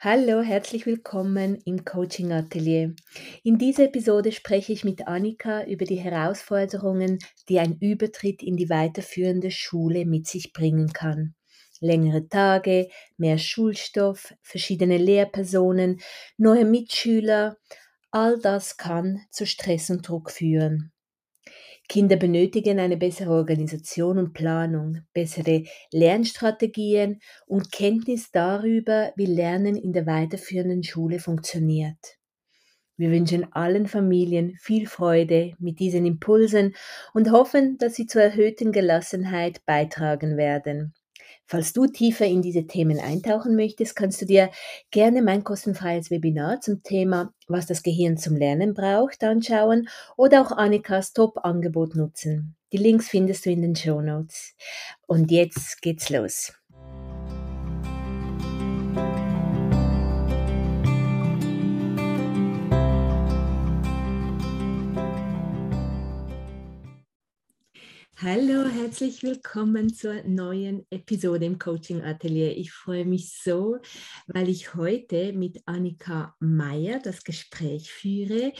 Hallo, 0.00 0.42
herzlich 0.42 0.86
willkommen 0.86 1.60
im 1.64 1.84
Coaching 1.84 2.30
Atelier. 2.30 2.94
In 3.42 3.58
dieser 3.58 3.86
Episode 3.86 4.30
spreche 4.30 4.72
ich 4.72 4.84
mit 4.84 5.08
Annika 5.08 5.64
über 5.64 5.86
die 5.86 5.96
Herausforderungen, 5.96 7.18
die 7.48 7.58
ein 7.58 7.76
Übertritt 7.80 8.44
in 8.44 8.56
die 8.56 8.70
weiterführende 8.70 9.50
Schule 9.50 10.06
mit 10.06 10.28
sich 10.28 10.52
bringen 10.52 10.92
kann. 10.92 11.34
Längere 11.80 12.28
Tage, 12.28 12.88
mehr 13.16 13.38
Schulstoff, 13.38 14.32
verschiedene 14.40 14.98
Lehrpersonen, 14.98 15.98
neue 16.36 16.64
Mitschüler, 16.64 17.56
all 18.12 18.38
das 18.38 18.76
kann 18.76 19.22
zu 19.32 19.46
Stress 19.46 19.90
und 19.90 20.06
Druck 20.06 20.30
führen. 20.30 20.92
Kinder 21.88 22.16
benötigen 22.16 22.78
eine 22.78 22.98
bessere 22.98 23.32
Organisation 23.32 24.18
und 24.18 24.34
Planung, 24.34 24.98
bessere 25.14 25.64
Lernstrategien 25.90 27.20
und 27.46 27.72
Kenntnis 27.72 28.30
darüber, 28.30 29.12
wie 29.16 29.24
Lernen 29.24 29.74
in 29.74 29.92
der 29.92 30.06
weiterführenden 30.06 30.82
Schule 30.82 31.18
funktioniert. 31.18 32.18
Wir 32.98 33.10
wünschen 33.10 33.52
allen 33.52 33.86
Familien 33.86 34.56
viel 34.60 34.86
Freude 34.86 35.54
mit 35.58 35.78
diesen 35.78 36.04
Impulsen 36.04 36.74
und 37.14 37.30
hoffen, 37.30 37.78
dass 37.78 37.94
sie 37.94 38.06
zur 38.06 38.22
erhöhten 38.22 38.72
Gelassenheit 38.72 39.64
beitragen 39.64 40.36
werden. 40.36 40.94
Falls 41.50 41.72
du 41.72 41.86
tiefer 41.86 42.26
in 42.26 42.42
diese 42.42 42.66
Themen 42.66 43.00
eintauchen 43.00 43.56
möchtest, 43.56 43.96
kannst 43.96 44.20
du 44.20 44.26
dir 44.26 44.50
gerne 44.90 45.22
mein 45.22 45.44
kostenfreies 45.44 46.10
Webinar 46.10 46.60
zum 46.60 46.82
Thema 46.82 47.32
Was 47.46 47.64
das 47.64 47.82
Gehirn 47.82 48.18
zum 48.18 48.36
Lernen 48.36 48.74
braucht 48.74 49.24
anschauen 49.24 49.88
oder 50.18 50.42
auch 50.42 50.52
Annikas 50.52 51.14
Top-Angebot 51.14 51.96
nutzen. 51.96 52.54
Die 52.70 52.76
Links 52.76 53.08
findest 53.08 53.46
du 53.46 53.50
in 53.50 53.62
den 53.62 53.74
Show 53.74 54.02
Notes. 54.02 54.56
Und 55.06 55.30
jetzt 55.30 55.80
geht's 55.80 56.10
los. 56.10 56.52
Hallo, 68.20 68.68
herzlich 68.68 69.22
willkommen 69.22 69.94
zur 69.94 70.24
neuen 70.24 70.84
Episode 70.90 71.44
im 71.44 71.56
Coaching 71.56 72.02
Atelier. 72.02 72.56
Ich 72.56 72.72
freue 72.72 73.04
mich 73.04 73.40
so, 73.44 73.78
weil 74.26 74.48
ich 74.48 74.74
heute 74.74 75.32
mit 75.34 75.62
Annika 75.66 76.34
Meyer 76.40 76.98
das 76.98 77.22
Gespräch 77.22 77.92
führe 77.92 78.52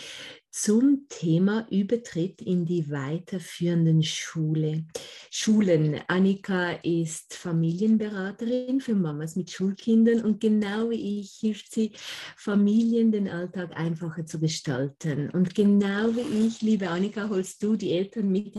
zum 0.52 1.06
Thema 1.08 1.66
Übertritt 1.72 2.40
in 2.40 2.66
die 2.66 2.88
weiterführenden 2.88 4.04
Schule. 4.04 4.86
Schulen. 5.28 6.02
Annika 6.06 6.74
ist 6.84 7.34
Familienberaterin 7.34 8.80
für 8.80 8.94
Mamas 8.94 9.34
mit 9.34 9.50
Schulkindern 9.50 10.24
und 10.24 10.38
genau 10.40 10.90
wie 10.90 11.18
ich 11.18 11.32
hilft 11.40 11.72
sie 11.72 11.90
Familien 12.36 13.10
den 13.10 13.28
Alltag 13.28 13.72
einfacher 13.74 14.24
zu 14.24 14.38
gestalten. 14.38 15.30
Und 15.30 15.56
genau 15.56 16.14
wie 16.14 16.46
ich, 16.46 16.62
liebe 16.62 16.88
Annika, 16.88 17.28
holst 17.28 17.60
du 17.60 17.74
die 17.74 17.90
Eltern 17.90 18.30
mit 18.30 18.54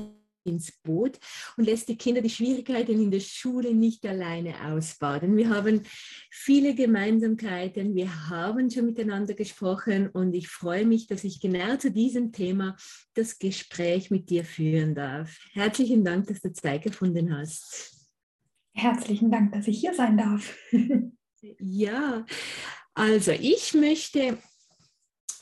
ins 0.50 0.72
Boot 0.84 1.20
und 1.56 1.66
lässt 1.66 1.88
die 1.88 1.98
Kinder 1.98 2.22
die 2.22 2.30
Schwierigkeiten 2.30 3.02
in 3.02 3.12
der 3.12 3.20
Schule 3.20 3.74
nicht 3.74 4.06
alleine 4.06 4.54
ausbaden. 4.66 5.38
Wir 5.38 5.50
haben 5.50 5.84
viele 6.30 6.76
Gemeinsamkeiten, 6.76 7.96
wir 7.96 8.30
haben 8.30 8.70
schon 8.70 8.86
miteinander 8.86 9.34
gesprochen 9.34 10.10
und 10.10 10.34
ich 10.34 10.48
freue 10.48 10.86
mich, 10.86 11.08
dass 11.08 11.24
ich 11.24 11.40
genau 11.40 11.78
zu 11.78 11.92
diesem 11.92 12.32
Thema 12.32 12.76
das 13.14 13.40
Gespräch 13.40 14.12
mit 14.12 14.30
dir 14.30 14.44
führen 14.44 14.96
darf. 14.96 15.38
Herzlichen 15.54 16.04
Dank, 16.04 16.28
dass 16.28 16.42
du 16.42 16.52
Zeit 16.52 16.84
gefunden 16.84 17.36
hast. 17.38 17.96
Herzlichen 18.74 19.32
Dank, 19.32 19.52
dass 19.52 19.68
ich 19.68 19.80
hier 19.80 19.94
sein 19.94 20.18
darf. 20.18 20.56
ja, 21.60 22.26
also 22.94 23.32
ich 23.32 23.74
möchte 23.74 24.38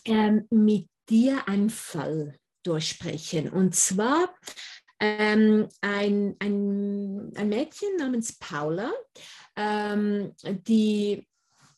ähm, 0.06 0.46
mit 0.50 0.88
dir 1.09 1.47
einen 1.47 1.69
Fall 1.69 2.35
durchsprechen. 2.63 3.50
Und 3.50 3.75
zwar 3.75 4.35
ähm, 5.00 5.68
ein, 5.81 6.35
ein, 6.40 7.31
ein 7.35 7.50
Mädchen 7.50 7.96
namens 7.97 8.38
Paula, 8.38 8.91
ähm, 9.56 10.34
die, 10.44 11.28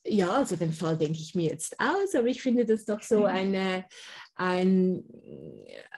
ja, 0.06 0.32
also 0.32 0.56
den 0.56 0.74
Fall 0.74 0.98
denke 0.98 1.20
ich 1.20 1.36
mir 1.36 1.50
jetzt 1.50 1.80
aus, 1.80 2.16
aber 2.16 2.28
ich 2.28 2.42
finde 2.42 2.66
das 2.66 2.86
doch 2.86 3.02
so 3.02 3.26
eine, 3.26 3.86
ein, 4.36 5.04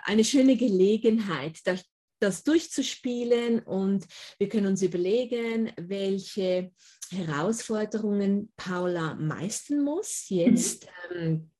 eine 0.03 0.23
schöne 0.23 0.57
Gelegenheit, 0.57 1.59
das, 1.65 1.85
das 2.19 2.43
durchzuspielen 2.43 3.59
und 3.59 4.05
wir 4.37 4.49
können 4.49 4.67
uns 4.67 4.81
überlegen, 4.81 5.71
welche 5.77 6.71
Herausforderungen 7.11 8.51
Paula 8.55 9.15
meistern 9.15 9.83
muss 9.83 10.25
jetzt. 10.29 10.87
Ähm, 11.13 11.51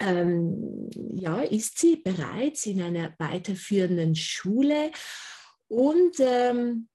ähm, 0.00 0.90
ja, 1.14 1.40
ist 1.42 1.78
sie 1.78 1.96
bereits 1.96 2.66
in 2.66 2.82
einer 2.82 3.14
weiterführenden 3.18 4.14
Schule 4.14 4.90
und 5.68 6.20
ähm, 6.20 6.88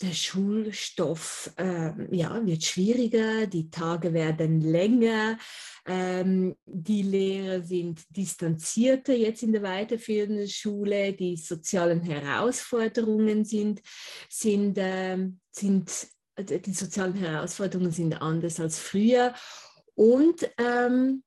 der 0.00 0.12
Schulstoff 0.12 1.52
äh, 1.56 1.90
ja, 2.14 2.44
wird 2.46 2.62
schwieriger, 2.62 3.46
die 3.46 3.68
Tage 3.68 4.12
werden 4.12 4.60
länger, 4.60 5.38
ähm, 5.86 6.54
die 6.64 7.02
Lehrer 7.02 7.62
sind 7.62 8.04
distanzierter 8.16 9.14
jetzt 9.14 9.42
in 9.42 9.52
der 9.52 9.62
weiterführenden 9.62 10.48
Schule, 10.48 11.12
die 11.14 11.36
sozialen 11.36 12.00
Herausforderungen 12.00 13.44
sind, 13.44 13.82
sind, 14.28 14.78
äh, 14.78 15.18
sind 15.50 15.90
die 16.38 16.72
sozialen 16.74 17.14
Herausforderungen 17.14 17.90
sind 17.90 18.22
anders 18.22 18.60
als 18.60 18.78
früher 18.78 19.34
und 19.96 20.48
ähm, 20.58 21.24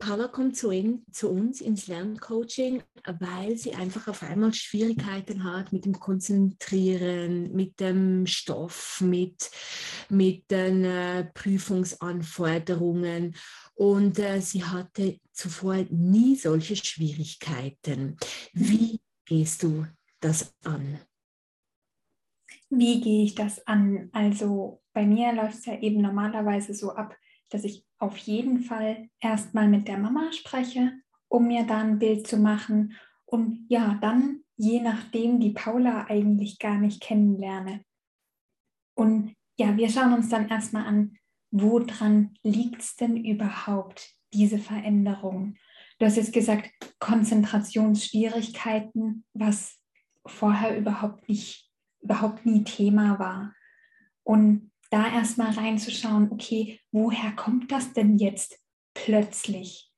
Paula 0.00 0.28
kommt 0.28 0.56
zu, 0.56 0.70
in, 0.70 1.04
zu, 1.12 1.28
uns 1.28 1.60
ins 1.60 1.86
Lerncoaching, 1.86 2.82
weil 3.20 3.58
sie 3.58 3.74
einfach 3.74 4.08
auf 4.08 4.22
einmal 4.22 4.54
Schwierigkeiten 4.54 5.44
hat 5.44 5.72
mit 5.72 5.84
dem 5.84 5.92
Konzentrieren, 5.92 7.52
mit 7.52 7.78
dem 7.80 8.26
Stoff, 8.26 9.02
mit, 9.02 9.50
mit 10.08 10.50
den 10.50 10.84
äh, 10.84 11.24
Prüfungsanforderungen. 11.34 13.36
Und 13.74 14.18
äh, 14.18 14.40
sie 14.40 14.64
hatte 14.64 15.18
zuvor 15.32 15.76
nie 15.90 16.34
solche 16.34 16.76
Schwierigkeiten. 16.76 18.16
Wie 18.54 19.00
gehst 19.26 19.62
du 19.62 19.86
das 20.20 20.54
an? 20.64 20.98
Wie 22.70 23.02
gehe 23.02 23.24
ich 23.24 23.34
das 23.34 23.66
an? 23.66 24.08
Also 24.12 24.80
bei 24.94 25.04
mir 25.04 25.34
läuft 25.34 25.58
es 25.58 25.66
ja 25.66 25.78
eben 25.78 26.00
normalerweise 26.00 26.72
so 26.72 26.92
ab, 26.92 27.14
dass 27.50 27.64
ich 27.64 27.84
auf 28.00 28.16
jeden 28.16 28.60
Fall 28.60 29.08
erstmal 29.20 29.68
mit 29.68 29.86
der 29.86 29.98
Mama 29.98 30.32
spreche, 30.32 30.92
um 31.28 31.46
mir 31.46 31.64
da 31.64 31.78
ein 31.78 31.98
Bild 31.98 32.26
zu 32.26 32.38
machen 32.38 32.94
und 33.26 33.66
ja, 33.68 33.98
dann 34.00 34.40
je 34.56 34.80
nachdem 34.80 35.38
die 35.38 35.52
Paula 35.52 36.06
eigentlich 36.08 36.58
gar 36.58 36.78
nicht 36.78 37.00
kennenlerne. 37.00 37.84
Und 38.94 39.36
ja, 39.56 39.76
wir 39.76 39.88
schauen 39.88 40.12
uns 40.12 40.28
dann 40.28 40.48
erstmal 40.48 40.86
an, 40.86 41.16
woran 41.50 42.34
liegt 42.42 42.82
es 42.82 42.96
denn 42.96 43.24
überhaupt, 43.24 44.10
diese 44.32 44.58
Veränderung? 44.58 45.56
Du 45.98 46.06
hast 46.06 46.16
jetzt 46.16 46.32
gesagt, 46.32 46.70
Konzentrationsschwierigkeiten, 46.98 49.24
was 49.34 49.78
vorher 50.26 50.78
überhaupt 50.78 51.28
nicht, 51.28 51.70
überhaupt 52.00 52.46
nie 52.46 52.64
Thema 52.64 53.18
war. 53.18 53.54
Und 54.22 54.69
da 54.90 55.12
erstmal 55.12 55.52
reinzuschauen, 55.52 56.30
okay, 56.32 56.80
woher 56.92 57.32
kommt 57.32 57.72
das 57.72 57.92
denn 57.92 58.18
jetzt 58.18 58.58
plötzlich? 58.94 59.90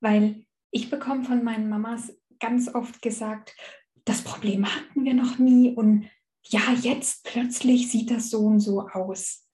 Weil 0.00 0.44
ich 0.70 0.90
bekomme 0.90 1.24
von 1.24 1.42
meinen 1.42 1.68
Mamas 1.68 2.12
ganz 2.38 2.72
oft 2.74 3.02
gesagt, 3.02 3.56
das 4.04 4.22
Problem 4.22 4.66
hatten 4.66 5.04
wir 5.04 5.14
noch 5.14 5.38
nie 5.38 5.74
und 5.74 6.08
ja, 6.44 6.60
jetzt 6.80 7.24
plötzlich 7.24 7.90
sieht 7.90 8.10
das 8.10 8.30
so 8.30 8.40
und 8.40 8.60
so 8.60 8.88
aus. 8.88 9.46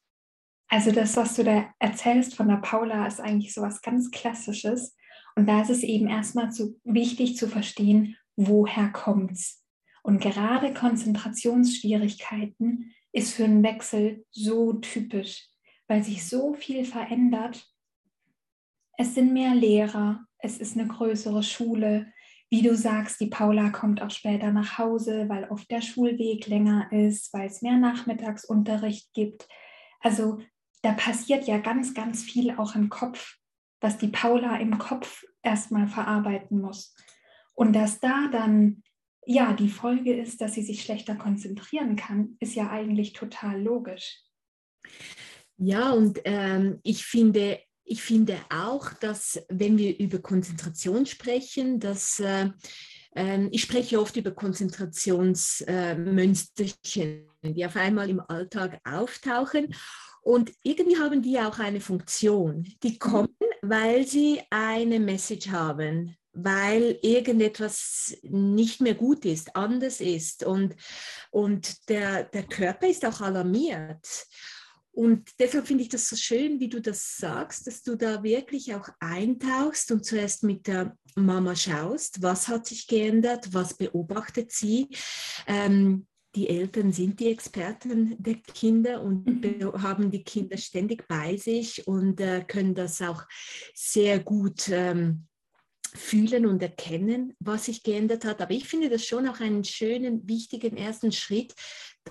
Also 0.68 0.92
das, 0.92 1.16
was 1.16 1.34
du 1.34 1.42
da 1.44 1.72
erzählst 1.78 2.34
von 2.34 2.48
der 2.48 2.56
Paula, 2.56 3.06
ist 3.06 3.20
eigentlich 3.20 3.54
so 3.54 3.62
was 3.62 3.80
ganz 3.82 4.10
Klassisches. 4.10 4.96
Und 5.36 5.48
da 5.48 5.62
ist 5.62 5.70
es 5.70 5.82
eben 5.82 6.08
erstmal 6.08 6.52
zu, 6.52 6.78
wichtig 6.84 7.36
zu 7.36 7.48
verstehen, 7.48 8.16
woher 8.36 8.90
kommt 8.90 9.32
es. 9.32 9.64
Und 10.02 10.20
gerade 10.20 10.74
Konzentrationsschwierigkeiten 10.74 12.92
ist 13.14 13.32
für 13.32 13.44
einen 13.44 13.62
Wechsel 13.62 14.26
so 14.30 14.74
typisch, 14.74 15.48
weil 15.86 16.02
sich 16.02 16.28
so 16.28 16.52
viel 16.52 16.84
verändert. 16.84 17.64
Es 18.98 19.14
sind 19.14 19.32
mehr 19.32 19.54
Lehrer, 19.54 20.26
es 20.38 20.58
ist 20.58 20.76
eine 20.76 20.88
größere 20.88 21.42
Schule. 21.42 22.12
Wie 22.50 22.62
du 22.62 22.76
sagst, 22.76 23.20
die 23.20 23.28
Paula 23.28 23.70
kommt 23.70 24.02
auch 24.02 24.10
später 24.10 24.52
nach 24.52 24.78
Hause, 24.78 25.28
weil 25.28 25.48
oft 25.48 25.70
der 25.70 25.80
Schulweg 25.80 26.46
länger 26.46 26.90
ist, 26.92 27.32
weil 27.32 27.46
es 27.46 27.62
mehr 27.62 27.78
Nachmittagsunterricht 27.78 29.12
gibt. 29.14 29.48
Also 30.00 30.40
da 30.82 30.92
passiert 30.92 31.46
ja 31.46 31.58
ganz, 31.58 31.94
ganz 31.94 32.22
viel 32.22 32.50
auch 32.56 32.74
im 32.74 32.88
Kopf, 32.88 33.38
was 33.80 33.96
die 33.96 34.08
Paula 34.08 34.56
im 34.56 34.78
Kopf 34.78 35.24
erstmal 35.42 35.86
verarbeiten 35.86 36.60
muss. 36.60 36.94
Und 37.54 37.74
dass 37.74 38.00
da 38.00 38.28
dann 38.30 38.82
ja, 39.26 39.52
die 39.52 39.68
Folge 39.68 40.14
ist, 40.14 40.40
dass 40.40 40.54
sie 40.54 40.62
sich 40.62 40.82
schlechter 40.82 41.14
konzentrieren 41.14 41.96
kann, 41.96 42.36
ist 42.40 42.54
ja 42.54 42.70
eigentlich 42.70 43.12
total 43.12 43.60
logisch. 43.60 44.22
Ja, 45.56 45.92
und 45.92 46.20
ähm, 46.24 46.80
ich 46.82 47.04
finde, 47.04 47.60
ich 47.84 48.02
finde 48.02 48.38
auch, 48.50 48.92
dass 48.94 49.44
wenn 49.48 49.78
wir 49.78 49.98
über 49.98 50.18
Konzentration 50.18 51.06
sprechen, 51.06 51.78
dass 51.78 52.18
äh, 52.20 52.50
äh, 53.14 53.46
ich 53.50 53.62
spreche 53.62 53.98
oft 54.00 54.16
über 54.16 54.32
Konzentrationsmönsterchen, 54.32 57.28
äh, 57.42 57.52
die 57.52 57.64
auf 57.64 57.76
einmal 57.76 58.10
im 58.10 58.20
Alltag 58.20 58.80
auftauchen. 58.84 59.74
Und 60.22 60.52
irgendwie 60.62 60.98
haben 60.98 61.22
die 61.22 61.38
auch 61.38 61.58
eine 61.58 61.80
Funktion. 61.80 62.66
Die 62.82 62.92
mhm. 62.92 62.98
kommen, 62.98 63.36
weil 63.62 64.06
sie 64.06 64.42
eine 64.50 65.00
Message 65.00 65.48
haben, 65.50 66.14
weil 66.34 66.98
irgendetwas 67.02 68.16
nicht 68.22 68.80
mehr 68.80 68.94
gut 68.94 69.24
ist, 69.24 69.56
anders 69.56 70.00
ist. 70.00 70.44
Und, 70.44 70.74
und 71.30 71.88
der, 71.88 72.24
der 72.24 72.42
Körper 72.44 72.88
ist 72.88 73.04
auch 73.04 73.20
alarmiert. 73.20 74.26
Und 74.94 75.28
deshalb 75.40 75.66
finde 75.66 75.82
ich 75.82 75.88
das 75.88 76.08
so 76.08 76.14
schön, 76.14 76.60
wie 76.60 76.68
du 76.68 76.80
das 76.80 77.16
sagst, 77.16 77.66
dass 77.66 77.82
du 77.82 77.96
da 77.96 78.22
wirklich 78.22 78.74
auch 78.74 78.88
eintauchst 79.00 79.90
und 79.90 80.04
zuerst 80.04 80.44
mit 80.44 80.68
der 80.68 80.96
Mama 81.16 81.56
schaust, 81.56 82.22
was 82.22 82.46
hat 82.46 82.66
sich 82.66 82.86
geändert, 82.86 83.52
was 83.52 83.74
beobachtet 83.74 84.52
sie. 84.52 84.88
Ähm, 85.48 86.06
die 86.36 86.48
Eltern 86.48 86.92
sind 86.92 87.18
die 87.20 87.30
Experten 87.30 88.16
der 88.22 88.36
Kinder 88.36 89.02
und 89.02 89.26
mhm. 89.26 89.82
haben 89.82 90.10
die 90.10 90.22
Kinder 90.22 90.56
ständig 90.56 91.06
bei 91.08 91.36
sich 91.36 91.86
und 91.86 92.20
äh, 92.20 92.44
können 92.46 92.74
das 92.74 93.02
auch 93.02 93.24
sehr 93.74 94.20
gut 94.20 94.68
ähm, 94.68 95.26
fühlen 95.96 96.46
und 96.46 96.62
erkennen, 96.62 97.34
was 97.38 97.66
sich 97.66 97.82
geändert 97.82 98.24
hat. 98.24 98.40
Aber 98.40 98.52
ich 98.52 98.66
finde 98.66 98.90
das 98.90 99.04
schon 99.04 99.28
auch 99.28 99.40
einen 99.40 99.64
schönen, 99.64 100.26
wichtigen 100.28 100.76
ersten 100.76 101.12
Schritt, 101.12 101.54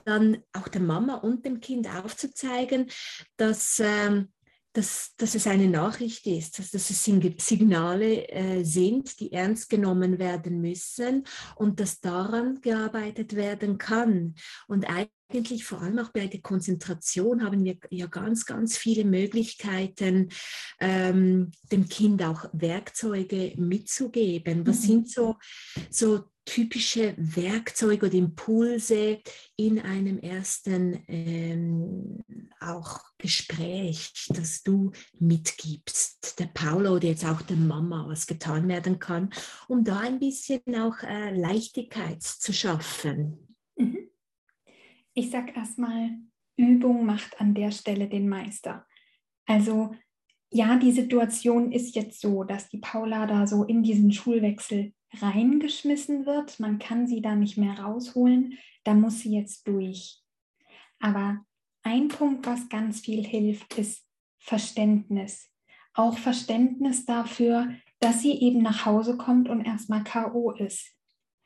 dann 0.06 0.44
auch 0.54 0.68
der 0.68 0.82
Mama 0.82 1.16
und 1.16 1.46
dem 1.46 1.60
Kind 1.60 1.88
aufzuzeigen, 1.88 2.90
dass, 3.38 3.80
ähm, 3.80 4.30
dass, 4.74 5.14
dass 5.18 5.36
es 5.36 5.48
eine 5.48 5.68
Nachricht 5.68 6.26
ist, 6.26 6.60
dass, 6.60 6.72
dass 6.72 6.90
es 6.90 7.04
Signale 7.04 8.28
äh, 8.30 8.64
sind, 8.64 9.20
die 9.20 9.32
ernst 9.32 9.70
genommen 9.70 10.20
werden 10.20 10.62
müssen 10.62 11.24
und 11.56 11.80
dass 11.80 12.02
daran 12.02 12.60
gearbeitet 12.62 13.36
werden 13.36 13.78
kann. 13.78 14.36
Und 14.68 14.86
eigentlich 14.90 15.64
vor 15.64 15.82
allem 15.82 16.00
auch 16.00 16.10
bei 16.10 16.28
der 16.28 16.42
Konzentration 16.42 17.44
haben 17.44 17.64
wir 17.64 17.78
ja 17.92 18.08
ganz, 18.08 18.46
ganz 18.46 18.78
viele 18.78 19.06
Möglichkeiten, 19.06 20.30
ähm, 20.80 21.52
dem 21.72 21.88
Kind 21.88 22.24
auch 22.24 22.50
Werkzeuge 22.54 23.54
mitzugeben. 23.58 24.66
Was 24.66 24.82
mhm. 24.82 24.88
sind 24.88 25.10
so, 25.10 25.36
so 25.90 26.24
typische 26.46 27.14
Werkzeuge 27.18 28.08
oder 28.08 28.16
Impulse 28.16 29.20
in 29.56 29.80
einem 29.80 30.20
ersten 30.20 31.04
ähm, 31.08 32.24
auch 32.68 33.00
Gespräch, 33.18 34.12
das 34.30 34.64
du 34.64 34.92
mitgibst, 35.20 36.40
der 36.40 36.48
Paula 36.48 36.92
oder 36.92 37.08
jetzt 37.08 37.26
auch 37.26 37.42
der 37.42 37.58
Mama, 37.58 38.06
was 38.08 38.28
getan 38.28 38.68
werden 38.68 39.00
kann, 39.00 39.30
um 39.68 39.84
da 39.84 40.00
ein 40.00 40.20
bisschen 40.20 40.62
auch 40.78 41.02
äh, 41.04 41.36
Leichtigkeit 41.36 42.22
zu 42.22 42.54
schaffen? 42.54 43.56
Mhm. 43.76 44.10
Ich 45.14 45.30
sage 45.30 45.54
erstmal, 45.56 46.12
Übung 46.58 47.06
macht 47.06 47.40
an 47.40 47.54
der 47.54 47.72
Stelle 47.72 48.08
den 48.08 48.28
Meister. 48.28 48.86
Also 49.46 49.96
ja, 50.52 50.78
die 50.78 50.92
Situation 50.92 51.72
ist 51.72 51.96
jetzt 51.96 52.22
so, 52.22 52.44
dass 52.44 52.70
die 52.70 52.78
Paula 52.78 53.26
da 53.26 53.48
so 53.48 53.64
in 53.64 53.84
diesen 53.84 54.12
Schulwechsel 54.12 54.94
reingeschmissen 55.20 56.26
wird. 56.26 56.60
Man 56.60 56.80
kann 56.80 57.08
sie 57.08 57.22
da 57.22 57.36
nicht 57.36 57.58
mehr 57.58 57.80
rausholen. 57.80 58.58
Da 58.84 58.94
muss 58.94 59.20
sie 59.20 59.36
jetzt 59.36 59.68
durch. 59.68 60.22
Aber 61.00 61.44
ein 61.84 62.08
Punkt, 62.08 62.46
was 62.46 62.70
ganz 62.70 63.02
viel 63.02 63.24
hilft, 63.24 63.78
ist 63.78 64.06
Verständnis. 64.40 65.50
Auch 65.94 66.18
Verständnis 66.18 67.06
dafür, 67.06 67.74
dass 68.00 68.22
sie 68.22 68.34
eben 68.42 68.62
nach 68.62 68.86
Hause 68.86 69.18
kommt 69.18 69.48
und 69.48 69.66
erstmal 69.66 70.04
KO 70.04 70.52
ist. 70.52 70.92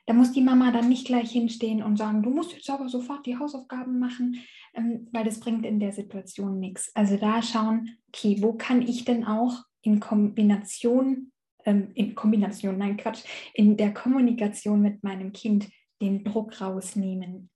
Da 0.06 0.14
muss 0.14 0.32
die 0.32 0.42
Mama 0.42 0.72
dann 0.72 0.88
nicht 0.88 1.06
gleich 1.06 1.32
hinstehen 1.32 1.84
und 1.84 1.98
sagen, 1.98 2.24
du 2.24 2.30
musst 2.30 2.54
jetzt 2.54 2.70
aber 2.70 2.88
sofort 2.88 3.26
die 3.26 3.38
Hausaufgaben 3.38 4.00
machen, 4.00 4.42
ähm, 4.74 5.10
weil 5.12 5.26
das 5.26 5.40
bringt 5.40 5.66
in 5.66 5.82
der 5.82 5.92
Situation 5.92 6.60
nichts. 6.60 6.96
Also 6.96 7.18
da 7.18 7.42
schauen, 7.42 7.98
okay, 8.08 8.38
wo 8.40 8.54
kann 8.54 8.82
ich 8.82 9.04
denn 9.04 9.26
auch 9.26 9.64
in 9.82 10.00
Kombination 10.00 11.32
ähm, 11.68 11.92
in 11.94 12.16
Kombination, 12.16 12.78
nein 12.78 12.98
Quatsch, 12.98 13.24
in 13.54 13.76
der 13.76 13.94
Kommunikation 13.94 14.82
mit 14.82 15.04
meinem 15.04 15.34
Kind 15.34 15.70
den 16.02 16.24
Druck 16.24 16.60
rausnehmen. 16.62 17.50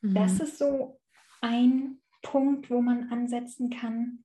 Mhm. 0.00 0.14
Das 0.14 0.38
ist 0.38 0.58
so 0.58 0.99
ein 1.40 1.98
Punkt, 2.22 2.70
wo 2.70 2.80
man 2.80 3.10
ansetzen 3.10 3.70
kann. 3.70 4.24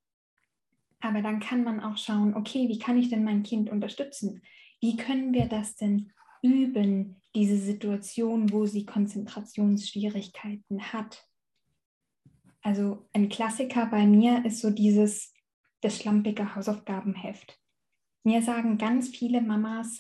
Aber 0.99 1.21
dann 1.21 1.39
kann 1.39 1.63
man 1.63 1.79
auch 1.79 1.97
schauen, 1.97 2.35
okay, 2.35 2.67
wie 2.67 2.79
kann 2.79 2.97
ich 2.97 3.09
denn 3.09 3.23
mein 3.23 3.43
Kind 3.43 3.69
unterstützen? 3.69 4.41
Wie 4.81 4.97
können 4.97 5.33
wir 5.33 5.47
das 5.47 5.75
denn 5.75 6.11
üben, 6.41 7.21
diese 7.33 7.57
Situation, 7.57 8.51
wo 8.51 8.65
sie 8.65 8.85
Konzentrationsschwierigkeiten 8.85 10.93
hat? 10.93 11.27
Also 12.61 13.07
ein 13.13 13.29
Klassiker 13.29 13.85
bei 13.85 14.07
mir 14.07 14.43
ist 14.45 14.59
so 14.59 14.71
dieses, 14.71 15.33
das 15.81 15.97
schlampige 15.97 16.55
Hausaufgabenheft. 16.55 17.59
Mir 18.23 18.41
sagen 18.41 18.79
ganz 18.79 19.09
viele 19.09 19.41
Mamas, 19.41 19.99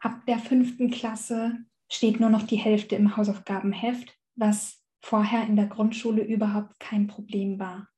ab 0.00 0.24
der 0.26 0.38
fünften 0.38 0.90
Klasse 0.90 1.58
steht 1.90 2.20
nur 2.20 2.30
noch 2.30 2.44
die 2.44 2.56
Hälfte 2.56 2.96
im 2.96 3.16
Hausaufgabenheft, 3.16 4.16
was 4.36 4.77
vorher 5.00 5.46
in 5.46 5.56
der 5.56 5.66
Grundschule 5.66 6.22
überhaupt 6.24 6.78
kein 6.80 7.06
Problem 7.06 7.58
war. 7.58 7.88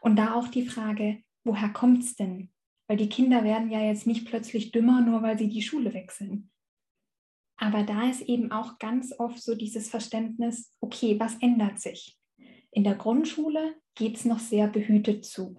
Und 0.00 0.16
da 0.16 0.34
auch 0.34 0.48
die 0.48 0.66
Frage, 0.66 1.22
woher 1.44 1.68
kommt 1.70 2.02
es 2.02 2.16
denn? 2.16 2.50
Weil 2.88 2.96
die 2.96 3.08
Kinder 3.08 3.44
werden 3.44 3.70
ja 3.70 3.80
jetzt 3.80 4.06
nicht 4.06 4.26
plötzlich 4.26 4.72
dümmer, 4.72 5.00
nur 5.00 5.22
weil 5.22 5.38
sie 5.38 5.48
die 5.48 5.62
Schule 5.62 5.94
wechseln. 5.94 6.50
Aber 7.56 7.84
da 7.84 8.10
ist 8.10 8.22
eben 8.22 8.50
auch 8.50 8.78
ganz 8.78 9.14
oft 9.18 9.40
so 9.40 9.54
dieses 9.54 9.88
Verständnis, 9.88 10.76
okay, 10.80 11.18
was 11.20 11.36
ändert 11.36 11.80
sich? 11.80 12.18
In 12.72 12.84
der 12.84 12.96
Grundschule 12.96 13.76
geht 13.94 14.16
es 14.16 14.24
noch 14.24 14.40
sehr 14.40 14.66
behütet 14.66 15.24
zu. 15.24 15.56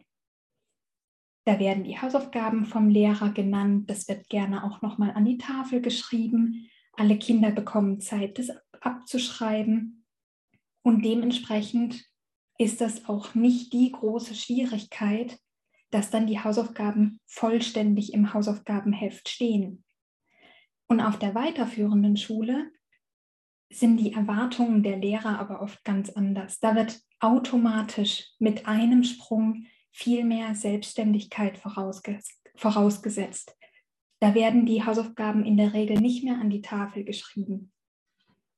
Da 1.46 1.60
werden 1.60 1.84
die 1.84 2.00
Hausaufgaben 2.00 2.66
vom 2.66 2.90
Lehrer 2.90 3.30
genannt. 3.32 3.90
Das 3.90 4.08
wird 4.08 4.30
gerne 4.30 4.64
auch 4.64 4.82
nochmal 4.82 5.12
an 5.12 5.26
die 5.26 5.38
Tafel 5.38 5.82
geschrieben. 5.82 6.70
Alle 6.94 7.18
Kinder 7.18 7.52
bekommen 7.52 8.00
Zeit, 8.00 8.40
das 8.40 8.50
abzuschreiben. 8.82 10.03
Und 10.84 11.04
dementsprechend 11.04 12.06
ist 12.58 12.82
das 12.82 13.06
auch 13.06 13.34
nicht 13.36 13.74
die 13.74 13.92
große 13.92 14.36
Schwierigkeit, 14.36 15.40
dass 15.90 16.10
dann 16.10 16.28
die 16.28 16.40
Hausaufgaben 16.40 17.20
vollständig 17.26 18.14
im 18.14 18.34
Hausaufgabenheft 18.34 19.30
stehen. 19.30 19.84
Und 20.88 21.02
auf 21.02 21.18
der 21.18 21.34
weiterführenden 21.34 22.18
Schule 22.18 22.72
sind 23.72 23.98
die 23.98 24.14
Erwartungen 24.14 24.84
der 24.84 24.98
Lehrer 24.98 25.40
aber 25.40 25.62
oft 25.62 25.84
ganz 25.84 26.10
anders. 26.12 26.60
Da 26.60 26.76
wird 26.76 27.02
automatisch 27.20 28.30
mit 28.38 28.68
einem 28.68 29.04
Sprung 29.04 29.66
viel 29.92 30.24
mehr 30.24 30.54
Selbstständigkeit 30.54 31.58
vorausges 31.58 32.40
vorausgesetzt. 32.56 33.58
Da 34.20 34.36
werden 34.36 34.66
die 34.66 34.86
Hausaufgaben 34.86 35.46
in 35.46 35.58
der 35.58 35.74
Regel 35.74 36.00
nicht 36.00 36.24
mehr 36.24 36.40
an 36.40 36.50
die 36.50 36.62
Tafel 36.62 37.04
geschrieben. 37.04 37.73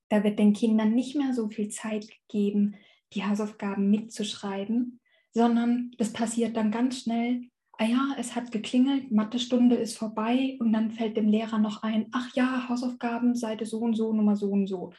Da 0.09 0.23
wird 0.23 0.39
den 0.39 0.53
Kindern 0.53 0.93
nicht 0.93 1.15
mehr 1.15 1.33
so 1.33 1.49
viel 1.49 1.69
Zeit 1.69 2.07
gegeben, 2.07 2.75
die 3.13 3.23
Hausaufgaben 3.23 3.89
mitzuschreiben, 3.89 4.99
sondern 5.31 5.91
das 5.97 6.13
passiert 6.13 6.55
dann 6.55 6.71
ganz 6.71 7.01
schnell. 7.01 7.41
Ah 7.77 7.85
ja, 7.85 8.15
es 8.17 8.35
hat 8.35 8.51
geklingelt, 8.51 9.11
Mathestunde 9.11 9.75
ist 9.75 9.97
vorbei 9.97 10.55
und 10.59 10.71
dann 10.71 10.91
fällt 10.91 11.17
dem 11.17 11.27
Lehrer 11.27 11.59
noch 11.59 11.83
ein, 11.83 12.07
ach 12.13 12.29
ja, 12.35 12.69
Hausaufgaben, 12.69 13.35
Seite 13.35 13.65
so 13.65 13.79
und 13.79 13.95
so, 13.95 14.13
Nummer 14.13 14.35
so 14.37 14.49
und 14.49 14.67
so. 14.67 14.93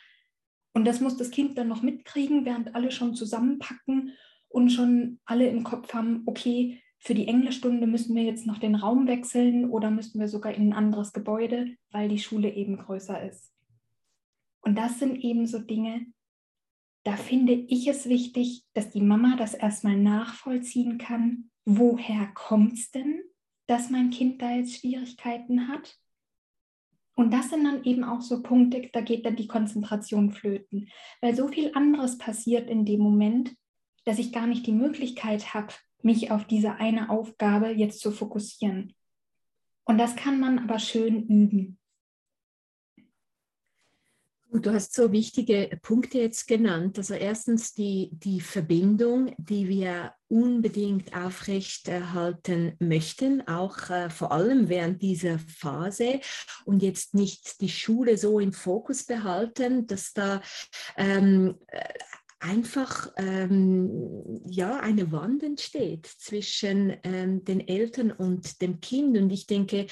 Und 0.75 0.85
das 0.87 1.01
muss 1.01 1.17
das 1.17 1.31
Kind 1.31 1.57
dann 1.57 1.69
noch 1.69 1.81
mitkriegen, 1.81 2.45
während 2.45 2.75
alle 2.75 2.91
schon 2.91 3.15
zusammenpacken 3.15 4.13
und 4.49 4.71
schon 4.71 5.21
alle 5.25 5.49
im 5.49 5.65
Kopf 5.65 5.95
haben, 5.95 6.23
okay, 6.27 6.83
für 6.99 7.15
die 7.15 7.29
Englischstunde 7.29 7.87
müssen 7.87 8.15
wir 8.15 8.25
jetzt 8.25 8.47
noch 8.47 8.59
den 8.59 8.75
Raum 8.75 9.07
wechseln 9.07 9.71
oder 9.71 9.91
müssen 9.91 10.21
wir 10.21 10.29
sogar 10.29 10.53
in 10.53 10.69
ein 10.69 10.73
anderes 10.75 11.15
Gebäude, 11.15 11.77
weil 11.91 12.09
die 12.09 12.19
Schule 12.19 12.53
eben 12.53 12.77
größer 12.77 13.23
ist. 13.27 13.56
Und 14.67 14.75
das 14.75 14.99
sind 14.99 15.23
eben 15.23 15.47
so 15.47 15.61
Dinge, 15.61 16.07
da 17.05 17.17
finde 17.17 17.53
ich 17.53 17.87
es 17.87 18.09
wichtig, 18.09 18.65
dass 18.75 18.91
die 18.91 19.01
Mama 19.01 19.37
das 19.37 19.55
erstmal 19.55 19.97
nachvollziehen 19.97 20.99
kann, 20.99 21.53
woher 21.65 22.27
kommt 22.35 22.73
es 22.73 22.91
denn, 22.91 23.23
dass 23.69 23.91
mein 23.91 24.11
Kind 24.11 24.43
da 24.43 24.51
jetzt 24.51 24.75
Schwierigkeiten 24.75 25.69
hat. 25.69 25.97
Und 27.15 27.33
das 27.33 27.51
sind 27.51 27.63
dann 27.63 27.85
eben 27.85 28.03
auch 28.03 28.21
so 28.21 28.43
Punkte, 28.43 28.91
da 28.93 29.03
geht 29.03 29.25
dann 29.25 29.37
die 29.37 29.47
Konzentration 29.47 30.33
flöten, 30.33 30.89
weil 31.21 31.37
so 31.37 31.47
viel 31.47 31.71
anderes 31.75 32.19
passiert 32.19 32.69
in 32.69 32.85
dem 32.85 32.99
Moment, 32.99 33.55
dass 34.05 34.19
ich 34.19 34.33
gar 34.33 34.49
nicht 34.49 34.67
die 34.67 34.73
Möglichkeit 34.73 35.55
habe, 35.55 35.73
mich 36.03 36.33
auf 36.33 36.45
diese 36.45 36.73
eine 36.73 37.09
Aufgabe 37.09 37.69
jetzt 37.69 38.01
zu 38.01 38.11
fokussieren. 38.11 38.97
Und 39.85 39.99
das 39.99 40.17
kann 40.17 40.41
man 40.41 40.59
aber 40.59 40.81
schön 40.81 41.25
üben. 41.29 41.79
Du 44.63 44.73
hast 44.73 44.95
so 44.95 45.13
wichtige 45.13 45.79
Punkte 45.83 46.19
jetzt 46.19 46.47
genannt. 46.47 46.99
Also 46.99 47.15
erstens 47.15 47.75
die, 47.75 48.11
die 48.13 48.41
Verbindung, 48.41 49.35
die 49.39 49.69
wir 49.69 50.13
unbedingt 50.29 51.15
aufrechterhalten 51.17 52.75
möchten, 52.79 53.47
auch 53.47 53.91
äh, 53.91 54.11
vor 54.11 54.33
allem 54.33 54.69
während 54.69 55.03
dieser 55.03 55.39
Phase 55.39 56.21
und 56.65 56.83
jetzt 56.83 57.15
nicht 57.15 57.61
die 57.61 57.69
Schule 57.69 58.17
so 58.17 58.41
im 58.41 58.53
Fokus 58.53 59.05
behalten, 59.05 59.87
dass 59.87 60.13
da 60.13 60.43
ähm, 60.97 61.57
einfach 62.39 63.13
ähm, 63.17 64.43
ja, 64.49 64.79
eine 64.81 65.11
Wand 65.13 65.43
entsteht 65.43 66.07
zwischen 66.07 66.97
ähm, 67.03 67.45
den 67.45 67.67
Eltern 67.67 68.11
und 68.13 68.61
dem 68.61 68.81
Kind. 68.81 69.17
Und 69.17 69.31
ich 69.31 69.47
denke, 69.47 69.87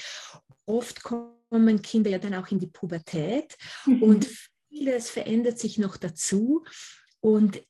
oft 0.65 1.03
kommen 1.03 1.81
Kinder 1.81 2.09
ja 2.09 2.19
dann 2.19 2.35
auch 2.35 2.49
in 2.49 2.59
die 2.59 2.67
Pubertät 2.67 3.55
mhm. 3.85 4.03
und 4.03 4.27
vieles 4.75 5.09
verändert 5.09 5.59
sich 5.59 5.77
noch 5.77 5.97
dazu. 5.97 6.65
Und 7.21 7.61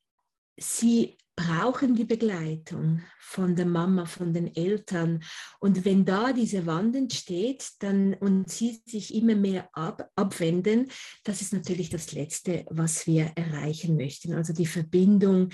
sie 0.58 1.18
brauchen 1.36 1.96
die 1.96 2.06
Begleitung 2.06 3.02
von 3.20 3.56
der 3.58 3.66
Mama, 3.66 4.06
von 4.06 4.34
den 4.34 4.56
Eltern. 4.56 5.22
Und 5.60 5.84
wenn 5.84 6.06
da 6.06 6.32
diese 6.32 6.66
Wand 6.66 6.96
entsteht 6.96 7.72
dann, 7.80 8.14
und 8.14 8.50
sie 8.50 8.82
sich 8.86 9.14
immer 9.14 9.36
mehr 9.36 9.70
ab, 9.74 10.10
abwenden, 10.16 10.90
das 11.26 11.42
ist 11.42 11.52
natürlich 11.52 11.90
das 11.90 12.14
Letzte, 12.14 12.66
was 12.70 13.06
wir 13.06 13.34
erreichen 13.36 13.98
möchten. 13.98 14.34
Also 14.34 14.54
die 14.54 14.66
Verbindung, 14.66 15.50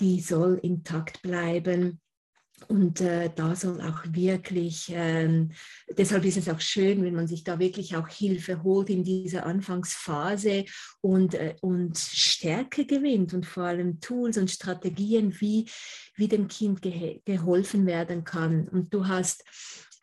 die 0.00 0.20
soll 0.20 0.58
intakt 0.62 1.22
bleiben. 1.22 2.01
Und 2.68 3.00
äh, 3.00 3.30
da 3.34 3.54
soll 3.54 3.80
auch 3.80 4.02
wirklich, 4.08 4.92
ähm, 4.94 5.50
deshalb 5.96 6.24
ist 6.24 6.36
es 6.36 6.48
auch 6.48 6.60
schön, 6.60 7.02
wenn 7.04 7.14
man 7.14 7.26
sich 7.26 7.44
da 7.44 7.58
wirklich 7.58 7.96
auch 7.96 8.08
Hilfe 8.08 8.62
holt 8.62 8.90
in 8.90 9.04
dieser 9.04 9.46
Anfangsphase 9.46 10.64
und, 11.00 11.34
äh, 11.34 11.54
und 11.60 11.98
Stärke 11.98 12.86
gewinnt 12.86 13.34
und 13.34 13.46
vor 13.46 13.64
allem 13.64 14.00
Tools 14.00 14.38
und 14.38 14.50
Strategien, 14.50 15.40
wie, 15.40 15.68
wie 16.16 16.28
dem 16.28 16.48
Kind 16.48 16.82
ge 16.82 17.20
geholfen 17.24 17.86
werden 17.86 18.24
kann. 18.24 18.68
Und 18.68 18.92
du 18.92 19.06
hast 19.06 19.44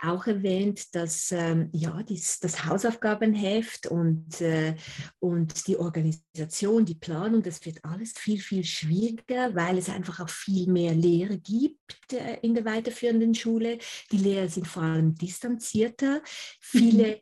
auch 0.02 0.28
erwähnt, 0.28 0.96
dass 0.96 1.32
ähm, 1.32 1.70
ja, 1.74 2.02
dies, 2.04 2.40
das 2.40 2.66
Hausaufgabenheft 2.66 3.88
und, 3.88 4.40
äh, 4.42 4.76
und 5.20 5.68
die 5.68 5.78
Organisation, 5.78 6.86
die 6.86 6.96
Planung, 6.96 7.44
das 7.44 7.66
wird 7.66 7.84
alles 7.84 8.14
viel, 8.18 8.40
viel 8.40 8.64
schwieriger, 8.64 9.54
weil 9.56 9.78
es 9.78 9.90
einfach 9.90 10.20
auch 10.20 10.30
viel 10.30 10.68
mehr 10.72 10.94
Lehre 10.94 11.38
gibt 11.38 12.14
äh, 12.14 12.38
in 12.42 12.56
der 12.56 12.66
weiterführenden 12.66 13.36
Schule. 13.36 13.78
Die 14.12 14.18
Lehrer 14.18 14.48
sind 14.48 14.68
vor 14.68 14.84
allem 14.84 15.16
distanzierter. 15.16 16.22
Viele 16.60 17.08
mhm. 17.08 17.22